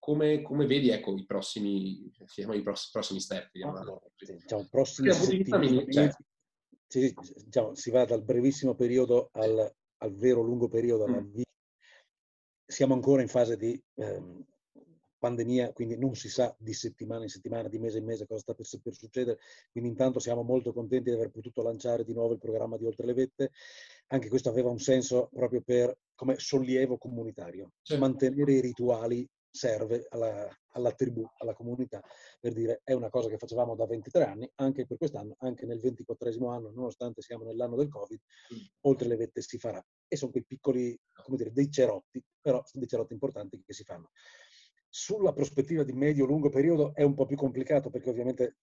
come, 0.00 0.40
come 0.42 0.66
vedi 0.66 0.88
ecco, 0.88 1.14
i 1.14 1.24
prossimi, 1.24 2.06
i 2.06 2.62
prossimi 2.62 3.20
step? 3.20 3.50
Diciamo, 3.52 4.02
diciamo, 4.16 4.66
prossimi 4.68 5.12
cioè. 5.12 6.10
sì, 6.86 7.14
diciamo, 7.44 7.74
si 7.74 7.90
va 7.90 8.04
dal 8.06 8.24
brevissimo 8.24 8.74
periodo 8.74 9.28
al, 9.32 9.72
al 9.98 10.14
vero 10.14 10.40
lungo 10.40 10.68
periodo. 10.68 11.06
Mm. 11.06 11.42
Siamo 12.66 12.94
ancora 12.94 13.20
in 13.20 13.28
fase 13.28 13.56
di 13.56 13.80
ehm, 13.96 14.44
pandemia, 15.18 15.72
quindi 15.72 15.98
non 15.98 16.14
si 16.14 16.30
sa 16.30 16.54
di 16.58 16.72
settimana 16.72 17.24
in 17.24 17.28
settimana, 17.28 17.68
di 17.68 17.78
mese 17.78 17.98
in 17.98 18.06
mese 18.06 18.26
cosa 18.26 18.40
sta 18.40 18.54
per, 18.54 18.66
per, 18.82 18.94
succedere. 18.94 19.38
Quindi 19.70 19.90
intanto 19.90 20.18
siamo 20.18 20.42
molto 20.42 20.72
contenti 20.72 21.10
di 21.10 21.16
aver 21.16 21.30
potuto 21.30 21.62
lanciare 21.62 22.04
di 22.04 22.14
nuovo 22.14 22.32
il 22.32 22.38
programma 22.38 22.78
di 22.78 22.86
Oltre 22.86 23.06
le 23.06 23.12
Vette. 23.12 23.50
Anche 24.08 24.28
questo 24.28 24.48
aveva 24.48 24.70
un 24.70 24.78
senso 24.78 25.28
proprio 25.32 25.60
per 25.60 25.94
come 26.14 26.38
sollievo 26.38 26.96
comunitario, 26.96 27.72
certo. 27.82 28.02
mantenere 28.02 28.54
i 28.54 28.60
rituali 28.60 29.28
serve 29.50 30.06
alla, 30.10 30.48
alla, 30.70 30.92
tribù, 30.92 31.26
alla 31.38 31.54
comunità, 31.54 32.02
per 32.38 32.52
dire 32.52 32.80
è 32.84 32.92
una 32.92 33.08
cosa 33.08 33.28
che 33.28 33.36
facevamo 33.36 33.74
da 33.74 33.86
23 33.86 34.24
anni, 34.24 34.50
anche 34.56 34.86
per 34.86 34.96
quest'anno, 34.96 35.34
anche 35.38 35.66
nel 35.66 35.80
24 35.80 36.48
anno, 36.48 36.70
nonostante 36.70 37.20
siamo 37.20 37.44
nell'anno 37.44 37.76
del 37.76 37.88
Covid, 37.88 38.20
mm. 38.54 38.58
oltre 38.82 39.08
le 39.08 39.16
vette 39.16 39.42
si 39.42 39.58
farà. 39.58 39.84
E 40.06 40.16
sono 40.16 40.30
quei 40.30 40.44
piccoli, 40.44 40.98
come 41.24 41.36
dire, 41.36 41.52
dei 41.52 41.70
cerotti, 41.70 42.22
però 42.40 42.62
sono 42.64 42.82
dei 42.82 42.88
cerotti 42.88 43.12
importanti 43.12 43.62
che 43.64 43.72
si 43.72 43.84
fanno. 43.84 44.10
Sulla 44.88 45.32
prospettiva 45.32 45.84
di 45.84 45.92
medio-lungo 45.92 46.48
periodo 46.48 46.94
è 46.94 47.02
un 47.02 47.14
po' 47.14 47.26
più 47.26 47.36
complicato 47.36 47.90
perché 47.90 48.10
ovviamente 48.10 48.56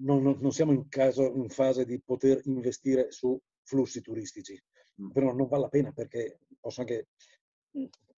non, 0.00 0.22
non, 0.22 0.38
non 0.40 0.52
siamo 0.52 0.72
in, 0.72 0.88
caso, 0.88 1.32
in 1.34 1.48
fase 1.48 1.84
di 1.84 2.00
poter 2.00 2.40
investire 2.44 3.10
su 3.10 3.40
flussi 3.62 4.00
turistici, 4.00 4.60
mm. 5.02 5.10
però 5.10 5.32
non 5.32 5.46
vale 5.46 5.62
la 5.62 5.68
pena 5.68 5.92
perché 5.92 6.40
posso 6.60 6.80
anche 6.80 7.08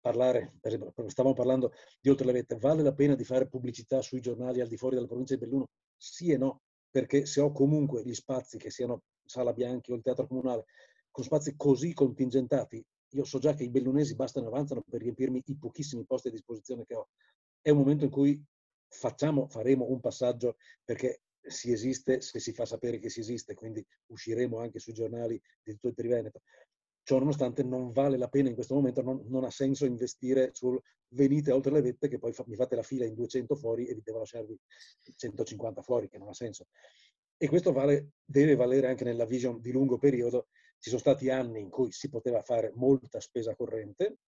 parlare, 0.00 0.54
per 0.60 0.72
esempio, 0.72 1.08
stavamo 1.08 1.34
parlando 1.34 1.72
di 2.00 2.08
Oltre 2.08 2.26
le 2.26 2.32
Vette, 2.32 2.56
vale 2.56 2.82
la 2.82 2.92
pena 2.92 3.14
di 3.14 3.24
fare 3.24 3.48
pubblicità 3.48 4.00
sui 4.02 4.20
giornali 4.20 4.60
al 4.60 4.68
di 4.68 4.76
fuori 4.76 4.94
della 4.94 5.06
provincia 5.06 5.34
di 5.34 5.40
Belluno? 5.40 5.68
Sì 5.96 6.30
e 6.30 6.36
no, 6.36 6.62
perché 6.90 7.26
se 7.26 7.40
ho 7.40 7.52
comunque 7.52 8.02
gli 8.02 8.14
spazi 8.14 8.58
che 8.58 8.70
siano 8.70 9.02
Sala 9.24 9.52
Bianchi 9.52 9.92
o 9.92 9.94
il 9.94 10.02
Teatro 10.02 10.26
Comunale, 10.26 10.64
con 11.10 11.24
spazi 11.24 11.54
così 11.56 11.92
contingentati, 11.92 12.84
io 13.12 13.24
so 13.24 13.38
già 13.38 13.54
che 13.54 13.64
i 13.64 13.70
bellunesi 13.70 14.14
bastano 14.14 14.46
e 14.46 14.48
avanzano 14.48 14.82
per 14.88 15.00
riempirmi 15.00 15.42
i 15.44 15.56
pochissimi 15.56 16.04
posti 16.04 16.28
a 16.28 16.30
disposizione 16.30 16.84
che 16.84 16.94
ho. 16.94 17.08
È 17.60 17.70
un 17.70 17.78
momento 17.78 18.04
in 18.04 18.10
cui 18.10 18.42
facciamo, 18.88 19.48
faremo 19.48 19.88
un 19.88 20.00
passaggio 20.00 20.56
perché 20.84 21.22
si 21.40 21.72
esiste 21.72 22.20
se 22.20 22.38
si 22.38 22.52
fa 22.52 22.64
sapere 22.66 22.98
che 22.98 23.08
si 23.08 23.20
esiste, 23.20 23.54
quindi 23.54 23.84
usciremo 24.06 24.58
anche 24.58 24.78
sui 24.78 24.92
giornali 24.92 25.40
di 25.62 25.72
tutto 25.72 25.88
il 25.88 25.94
Triveneto. 25.94 26.42
Ciò 27.10 27.18
nonostante 27.18 27.64
non 27.64 27.90
vale 27.90 28.16
la 28.16 28.28
pena 28.28 28.50
in 28.50 28.54
questo 28.54 28.76
momento, 28.76 29.02
non, 29.02 29.24
non 29.26 29.42
ha 29.42 29.50
senso 29.50 29.84
investire 29.84 30.50
sul 30.52 30.80
venite 31.08 31.50
oltre 31.50 31.72
le 31.72 31.82
vette 31.82 32.06
che 32.06 32.20
poi 32.20 32.32
fa, 32.32 32.44
mi 32.46 32.54
fate 32.54 32.76
la 32.76 32.84
fila 32.84 33.04
in 33.04 33.14
200 33.14 33.56
fuori 33.56 33.84
e 33.86 33.94
vi 33.94 34.00
devo 34.04 34.20
lasciarvi 34.20 34.56
150 35.16 35.82
fuori, 35.82 36.08
che 36.08 36.18
non 36.18 36.28
ha 36.28 36.32
senso. 36.32 36.68
E 37.36 37.48
questo 37.48 37.72
vale, 37.72 38.12
deve 38.24 38.54
valere 38.54 38.86
anche 38.86 39.02
nella 39.02 39.24
vision 39.24 39.60
di 39.60 39.72
lungo 39.72 39.98
periodo. 39.98 40.50
Ci 40.78 40.88
sono 40.88 41.00
stati 41.00 41.30
anni 41.30 41.58
in 41.58 41.68
cui 41.68 41.90
si 41.90 42.08
poteva 42.08 42.42
fare 42.42 42.70
molta 42.76 43.18
spesa 43.18 43.56
corrente, 43.56 44.18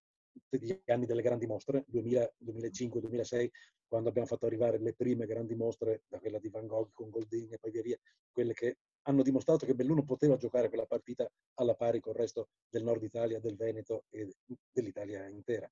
gli 0.48 0.76
anni 0.86 1.06
delle 1.06 1.22
grandi 1.22 1.46
mostre, 1.46 1.84
2000, 1.86 2.34
2005, 2.36 3.00
2006, 3.00 3.50
quando 3.86 4.08
abbiamo 4.08 4.26
fatto 4.26 4.46
arrivare 4.46 4.80
le 4.80 4.92
prime 4.92 5.26
grandi 5.26 5.54
mostre, 5.54 6.02
da 6.08 6.18
quella 6.18 6.40
di 6.40 6.48
Van 6.48 6.66
Gogh 6.66 6.90
con 6.92 7.10
Golding 7.10 7.52
e 7.52 7.58
poi 7.60 7.70
via 7.70 7.82
via, 7.82 7.98
quelle 8.32 8.54
che 8.54 8.78
hanno 9.02 9.22
dimostrato 9.22 9.66
che 9.66 9.74
Belluno 9.74 10.04
poteva 10.04 10.36
giocare 10.36 10.68
quella 10.68 10.86
partita 10.86 11.30
alla 11.54 11.74
pari 11.74 12.00
col 12.00 12.14
resto 12.14 12.48
del 12.68 12.84
nord 12.84 13.02
Italia, 13.02 13.40
del 13.40 13.56
Veneto 13.56 14.04
e 14.10 14.34
dell'Italia 14.70 15.26
intera. 15.28 15.68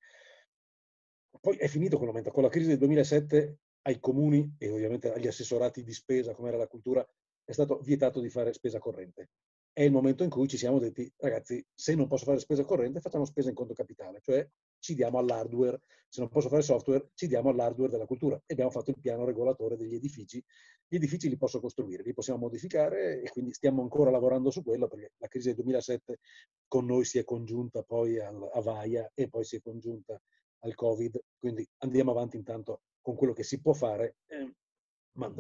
Poi 1.41 1.57
è 1.57 1.69
finito 1.69 1.97
quel 1.97 2.09
momento. 2.09 2.31
Con 2.31 2.43
la 2.43 2.49
crisi 2.49 2.69
del 2.69 2.79
2007 2.79 3.59
ai 3.83 4.01
comuni 4.01 4.57
e 4.59 4.71
ovviamente 4.71 5.13
agli 5.13 5.27
assessorati 5.27 5.83
di 5.83 5.93
spesa, 5.93 6.35
come 6.35 6.49
era 6.49 6.57
la 6.59 6.67
cultura, 6.67 7.07
è 7.45 7.53
stato 7.53 7.79
vietato 7.79 8.21
di 8.21 8.29
fare 8.29 8.53
spesa 8.53 8.79
corrente. 8.79 9.31
È 9.73 9.83
il 9.83 9.93
momento 9.93 10.25
in 10.25 10.31
cui 10.31 10.49
ci 10.49 10.59
siamo 10.59 10.79
detti, 10.79 11.11
ragazzi, 11.19 11.65
se 11.73 11.95
non 11.95 12.09
posso 12.09 12.25
fare 12.25 12.41
spesa 12.41 12.65
corrente, 12.65 13.01
facciamo 13.01 13.25
spesa 13.25 13.49
in 13.49 13.55
conto 13.55 13.73
capitale, 13.73 14.21
cioè 14.21 14.47
ci 14.81 14.95
diamo 14.95 15.19
all'hardware. 15.19 15.83
Se 16.09 16.21
non 16.21 16.29
posso 16.29 16.49
fare 16.49 16.63
software, 16.63 17.11
ci 17.15 17.29
diamo 17.29 17.51
all'hardware 17.51 17.91
della 17.91 18.07
cultura. 18.07 18.35
E 18.45 18.53
abbiamo 18.53 18.71
fatto 18.71 18.91
il 18.91 18.99
piano 19.01 19.25
regolatore 19.25 19.77
degli 19.77 19.95
edifici. 19.95 20.43
Gli 20.89 20.97
edifici 20.97 21.29
li 21.29 21.37
posso 21.37 21.61
costruire, 21.61 22.03
li 22.03 22.13
possiamo 22.13 22.41
modificare 22.41 23.23
e 23.23 23.31
quindi 23.31 23.53
stiamo 23.53 23.83
ancora 23.83 24.11
lavorando 24.11 24.51
su 24.51 24.65
quello 24.65 24.89
perché 24.89 25.13
la 25.19 25.29
crisi 25.29 25.47
del 25.47 25.57
2007 25.57 26.19
con 26.67 26.85
noi 26.85 27.05
si 27.05 27.19
è 27.19 27.25
congiunta 27.25 27.85
poi 27.85 28.19
al, 28.19 28.51
a 28.53 28.61
Vaia 28.61 29.09
e 29.15 29.29
poi 29.29 29.45
si 29.45 29.55
è 29.55 29.61
congiunta 29.61 30.21
al 30.63 30.75
Covid, 30.75 31.19
quindi 31.39 31.67
andiamo 31.79 32.11
avanti 32.11 32.37
intanto 32.37 32.83
con 33.01 33.15
quello 33.15 33.33
che 33.33 33.45
si 33.45 33.61
può 33.61 33.73
fare, 33.73 34.17
eh, 34.27 34.53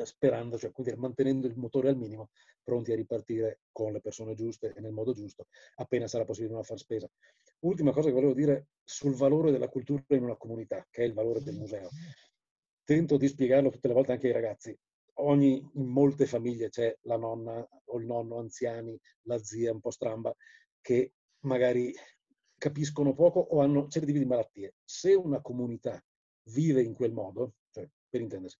sperando, 0.04 0.58
cioè 0.58 0.72
dire, 0.76 0.96
mantenendo 0.96 1.46
il 1.46 1.56
motore 1.56 1.88
al 1.88 1.96
minimo, 1.96 2.30
pronti 2.62 2.92
a 2.92 2.96
ripartire 2.96 3.60
con 3.72 3.92
le 3.92 4.00
persone 4.00 4.34
giuste 4.34 4.72
e 4.74 4.80
nel 4.80 4.92
modo 4.92 5.12
giusto, 5.12 5.46
appena 5.76 6.06
sarà 6.06 6.24
possibile 6.24 6.54
non 6.54 6.64
far 6.64 6.78
spesa. 6.78 7.08
Ultima 7.60 7.92
cosa 7.92 8.08
che 8.08 8.14
volevo 8.14 8.32
dire 8.32 8.68
sul 8.82 9.14
valore 9.14 9.50
della 9.50 9.68
cultura 9.68 10.02
in 10.08 10.22
una 10.22 10.36
comunità, 10.36 10.86
che 10.90 11.02
è 11.02 11.06
il 11.06 11.12
valore 11.12 11.42
del 11.42 11.56
museo. 11.56 11.88
Tento 12.84 13.16
di 13.16 13.28
spiegarlo 13.28 13.70
tutte 13.70 13.88
le 13.88 13.94
volte 13.94 14.12
anche 14.12 14.26
ai 14.26 14.32
ragazzi. 14.32 14.76
Ogni, 15.14 15.58
in 15.74 15.86
molte 15.86 16.26
famiglie 16.26 16.70
c'è 16.70 16.96
la 17.02 17.16
nonna 17.16 17.66
o 17.84 17.98
il 17.98 18.06
nonno 18.06 18.38
anziani, 18.38 18.98
la 19.22 19.38
zia 19.38 19.72
un 19.72 19.80
po' 19.80 19.90
stramba, 19.90 20.34
che 20.80 21.12
magari 21.40 21.94
capiscono 22.56 23.12
poco 23.12 23.40
o 23.40 23.60
hanno 23.60 23.88
certi 23.88 24.06
tipi 24.08 24.20
di 24.20 24.26
malattie. 24.26 24.74
Se 24.84 25.14
una 25.14 25.40
comunità 25.40 26.02
vive 26.44 26.82
in 26.82 26.94
quel 26.94 27.12
modo, 27.12 27.54
cioè 27.70 27.88
per 28.08 28.20
intendersi, 28.20 28.58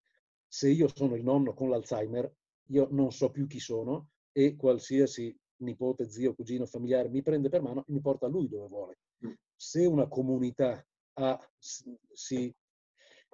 se 0.50 0.68
io 0.68 0.88
sono 0.92 1.14
il 1.14 1.22
nonno 1.22 1.54
con 1.54 1.68
l'Alzheimer, 1.68 2.32
io 2.70 2.88
non 2.90 3.12
so 3.12 3.30
più 3.30 3.46
chi 3.46 3.60
sono 3.60 4.08
e 4.32 4.56
qualsiasi 4.56 5.36
nipote, 5.58 6.08
zio, 6.08 6.34
cugino, 6.34 6.66
familiare 6.66 7.08
mi 7.08 7.22
prende 7.22 7.48
per 7.48 7.62
mano 7.62 7.80
e 7.80 7.92
mi 7.92 8.00
porta 8.00 8.26
lui 8.26 8.48
dove 8.48 8.66
vuole. 8.66 8.98
Mm. 9.26 9.32
Se 9.54 9.84
una 9.84 10.08
comunità 10.08 10.84
ha, 11.14 11.38
si 11.58 12.52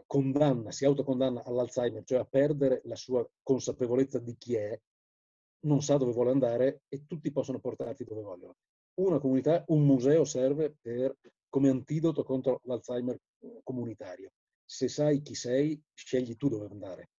condanna, 0.07 0.73
si 0.73 0.85
autocondanna 0.85 1.45
all'Alzheimer, 1.45 2.05
cioè 2.05 2.19
a 2.19 2.25
perdere 2.25 2.83
la 2.85 2.97
sua 2.97 3.27
consapevolezza 3.43 4.19
di 4.19 4.37
chi 4.37 4.55
è, 4.57 4.79
non 5.61 5.83
sa 5.83 5.97
dove 5.97 6.13
vuole 6.13 6.33
andare 6.33 6.83
e 6.89 7.07
tutti 7.07 7.33
possono 7.33 7.61
portarti 7.61 8.05
dove 8.05 8.23
vogliono 8.23 8.57
una 8.97 9.19
comunità, 9.19 9.65
un 9.69 9.85
museo 9.85 10.25
serve 10.25 10.77
per, 10.81 11.17
come 11.49 11.69
antidoto 11.69 12.23
contro 12.25 12.61
l'Alzheimer 12.65 13.19
comunitario. 13.63 14.31
Se 14.69 14.89
sai 14.89 15.23
chi 15.23 15.35
sei, 15.35 15.81
scegli 15.95 16.37
tu 16.37 16.49
dove 16.49 16.67
andare. 16.67 17.11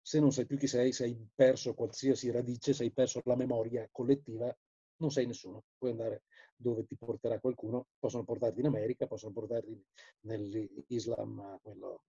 Se 0.00 0.20
non 0.20 0.32
sai 0.32 0.46
più 0.46 0.56
chi 0.56 0.66
sei, 0.66 0.92
sei 0.92 1.28
perso 1.34 1.74
qualsiasi 1.74 2.30
radice, 2.30 2.72
sei 2.72 2.92
perso 2.92 3.20
la 3.24 3.36
memoria 3.36 3.88
collettiva, 3.90 4.56
non 4.96 5.10
sei 5.10 5.26
nessuno. 5.26 5.64
Puoi 5.76 5.90
andare 5.90 6.22
dove 6.56 6.84
ti 6.84 6.96
porterà 6.96 7.40
qualcuno, 7.40 7.88
possono 7.98 8.24
portarti 8.24 8.60
in 8.60 8.66
America, 8.66 9.06
possono 9.06 9.32
portarti 9.32 9.84
nell'Islam, 10.20 11.58
quello 11.60 12.04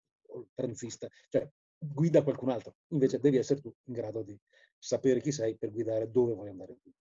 transista, 0.53 1.07
cioè 1.29 1.47
guida 1.77 2.23
qualcun 2.23 2.49
altro. 2.49 2.75
Invece 2.89 3.19
devi 3.19 3.37
essere 3.37 3.61
tu 3.61 3.73
in 3.85 3.93
grado 3.93 4.21
di 4.23 4.37
sapere 4.77 5.21
chi 5.21 5.31
sei 5.31 5.55
per 5.57 5.71
guidare 5.71 6.09
dove 6.09 6.33
vuoi 6.33 6.49
andare 6.49 6.77
tu. 6.81 6.91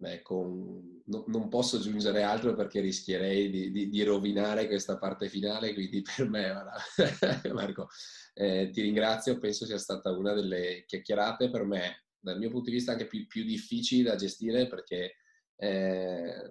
Beh, 0.00 0.22
con... 0.22 1.02
no, 1.04 1.24
non 1.26 1.50
posso 1.50 1.76
aggiungere 1.76 2.22
altro 2.22 2.54
perché 2.54 2.80
rischierei 2.80 3.50
di, 3.50 3.70
di, 3.70 3.90
di, 3.90 4.02
rovinare 4.02 4.66
questa 4.66 4.96
parte 4.96 5.28
finale, 5.28 5.74
quindi 5.74 6.00
per 6.16 6.26
me, 6.26 6.54
Marco, 7.52 7.88
eh, 8.32 8.70
ti 8.72 8.80
ringrazio, 8.80 9.38
penso 9.38 9.66
sia 9.66 9.76
stata 9.76 10.10
una 10.10 10.32
delle 10.32 10.84
chiacchierate 10.86 11.50
per 11.50 11.64
me, 11.66 12.06
dal 12.18 12.38
mio 12.38 12.48
punto 12.48 12.70
di 12.70 12.76
vista, 12.76 12.92
anche 12.92 13.06
più, 13.06 13.26
più 13.26 13.44
difficili 13.44 14.00
da 14.00 14.16
gestire 14.16 14.68
perché, 14.68 15.16
eh, 15.56 16.48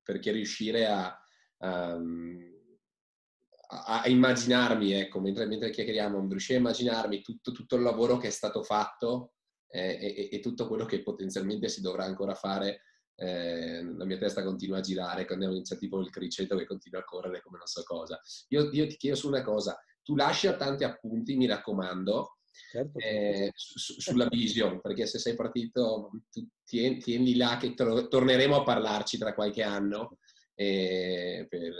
perché 0.00 0.30
riuscire 0.30 0.86
a, 0.86 1.20
a, 1.58 2.00
a, 3.70 4.02
immaginarmi, 4.06 4.92
ecco, 4.92 5.18
mentre, 5.18 5.46
mentre 5.46 5.70
chiacchieriamo, 5.70 6.28
riuscire 6.28 6.58
a 6.58 6.60
immaginarmi 6.60 7.22
tutto, 7.22 7.50
tutto 7.50 7.74
il 7.74 7.82
lavoro 7.82 8.18
che 8.18 8.28
è 8.28 8.30
stato 8.30 8.62
fatto 8.62 9.32
eh, 9.70 9.98
e, 10.00 10.28
e, 10.32 10.40
tutto 10.40 10.66
quello 10.66 10.84
che 10.84 11.02
potenzialmente 11.02 11.68
si 11.68 11.80
dovrà 11.80 12.04
ancora 12.04 12.34
fare. 12.34 12.82
Eh, 13.14 13.82
la 13.82 14.04
mia 14.04 14.16
testa 14.16 14.44
continua 14.44 14.78
a 14.78 14.82
girare 14.82 15.26
quando 15.26 15.46
inizia 15.46 15.76
tipo 15.76 15.98
il 16.00 16.10
criceto 16.10 16.56
che 16.56 16.66
continua 16.66 17.00
a 17.00 17.04
correre 17.04 17.42
come 17.42 17.58
non 17.58 17.66
so 17.66 17.82
cosa. 17.82 18.20
Io, 18.48 18.70
io 18.70 18.86
ti 18.86 18.96
chiedo 18.96 19.16
su 19.16 19.28
una 19.28 19.42
cosa, 19.42 19.76
tu 20.02 20.14
lascia 20.14 20.56
tanti 20.56 20.84
appunti, 20.84 21.36
mi 21.36 21.46
raccomando, 21.46 22.38
Certo, 22.70 22.98
eh, 22.98 23.50
su, 23.54 24.00
sulla 24.00 24.26
vision, 24.28 24.80
perché 24.80 25.06
se 25.06 25.18
sei 25.18 25.34
partito, 25.34 26.10
tieni, 26.64 26.98
tieni 26.98 27.36
là 27.36 27.56
che 27.58 27.74
to- 27.74 28.08
torneremo 28.08 28.56
a 28.56 28.62
parlarci 28.62 29.16
tra 29.16 29.32
qualche 29.32 29.62
anno 29.62 30.18
eh, 30.54 31.46
per, 31.48 31.72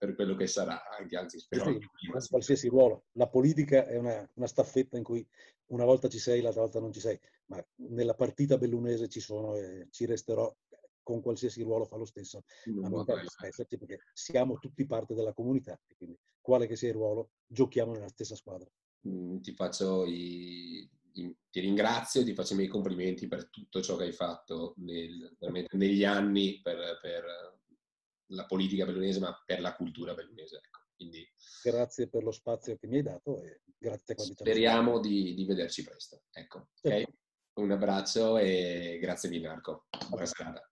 per, 0.00 0.14
quello 0.14 0.34
che 0.34 0.46
sarà, 0.46 0.82
anche, 0.88 1.16
anzi 1.16 1.38
spero. 1.38 1.78
Sì, 1.78 2.28
qualsiasi 2.28 2.68
ruolo. 2.68 3.04
La 3.12 3.28
politica 3.28 3.86
è 3.86 3.96
una, 3.98 4.26
una, 4.34 4.46
staffetta 4.46 4.96
in 4.96 5.04
cui 5.04 5.26
una 5.66 5.84
volta 5.84 6.08
ci 6.08 6.18
sei, 6.18 6.40
l'altra 6.40 6.62
volta 6.62 6.80
non 6.80 6.90
ci 6.90 7.00
sei, 7.00 7.20
ma 7.46 7.62
nella 7.88 8.14
partita 8.14 8.56
bellunese 8.56 9.08
ci 9.08 9.20
sono 9.20 9.56
e 9.56 9.88
ci 9.90 10.06
resterò 10.06 10.54
con 11.02 11.20
qualsiasi 11.20 11.62
ruolo 11.62 11.84
fa 11.84 11.96
lo 11.96 12.06
stesso. 12.06 12.44
Esserci 13.42 13.76
perché 13.76 14.00
siamo 14.14 14.58
tutti 14.58 14.86
parte 14.86 15.14
della 15.14 15.34
comunità, 15.34 15.78
quindi 15.96 16.18
quale 16.40 16.66
che 16.66 16.76
sia 16.76 16.88
il 16.88 16.94
ruolo, 16.94 17.32
giochiamo 17.46 17.92
nella 17.92 18.08
stessa 18.08 18.34
squadra. 18.34 18.68
Mm, 19.06 19.38
ti 19.40 19.52
faccio 19.52 20.04
i, 20.06 20.88
ti 21.12 21.60
ringrazio, 21.60 22.24
ti 22.24 22.34
faccio 22.34 22.54
i 22.54 22.56
miei 22.56 22.68
complimenti 22.68 23.26
per 23.26 23.50
tutto 23.50 23.82
ciò 23.82 23.96
che 23.96 24.04
hai 24.04 24.12
fatto 24.12 24.74
nel, 24.78 25.36
negli 25.72 26.04
anni 26.04 26.60
per, 26.62 26.98
per, 27.00 27.58
la 28.30 28.46
politica 28.46 28.84
bellunese, 28.84 29.20
ma 29.20 29.42
per 29.44 29.60
la 29.60 29.74
cultura 29.74 30.14
bellunese. 30.14 30.56
Ecco. 30.56 30.80
Quindi, 30.94 31.26
grazie 31.62 32.08
per 32.08 32.22
lo 32.22 32.30
spazio 32.30 32.76
che 32.76 32.86
mi 32.86 32.96
hai 32.96 33.02
dato 33.02 33.40
e 33.42 33.62
grazie 33.78 34.14
a 34.14 34.18
Speriamo 34.20 35.00
di, 35.00 35.34
di, 35.34 35.44
vederci 35.46 35.82
presto. 35.82 36.24
Ecco, 36.30 36.68
okay? 36.82 37.06
Un 37.54 37.70
abbraccio 37.70 38.36
e 38.36 38.98
grazie 39.00 39.28
mille 39.30 39.48
Marco. 39.48 39.86
Buona 40.08 40.26
serata. 40.26 40.70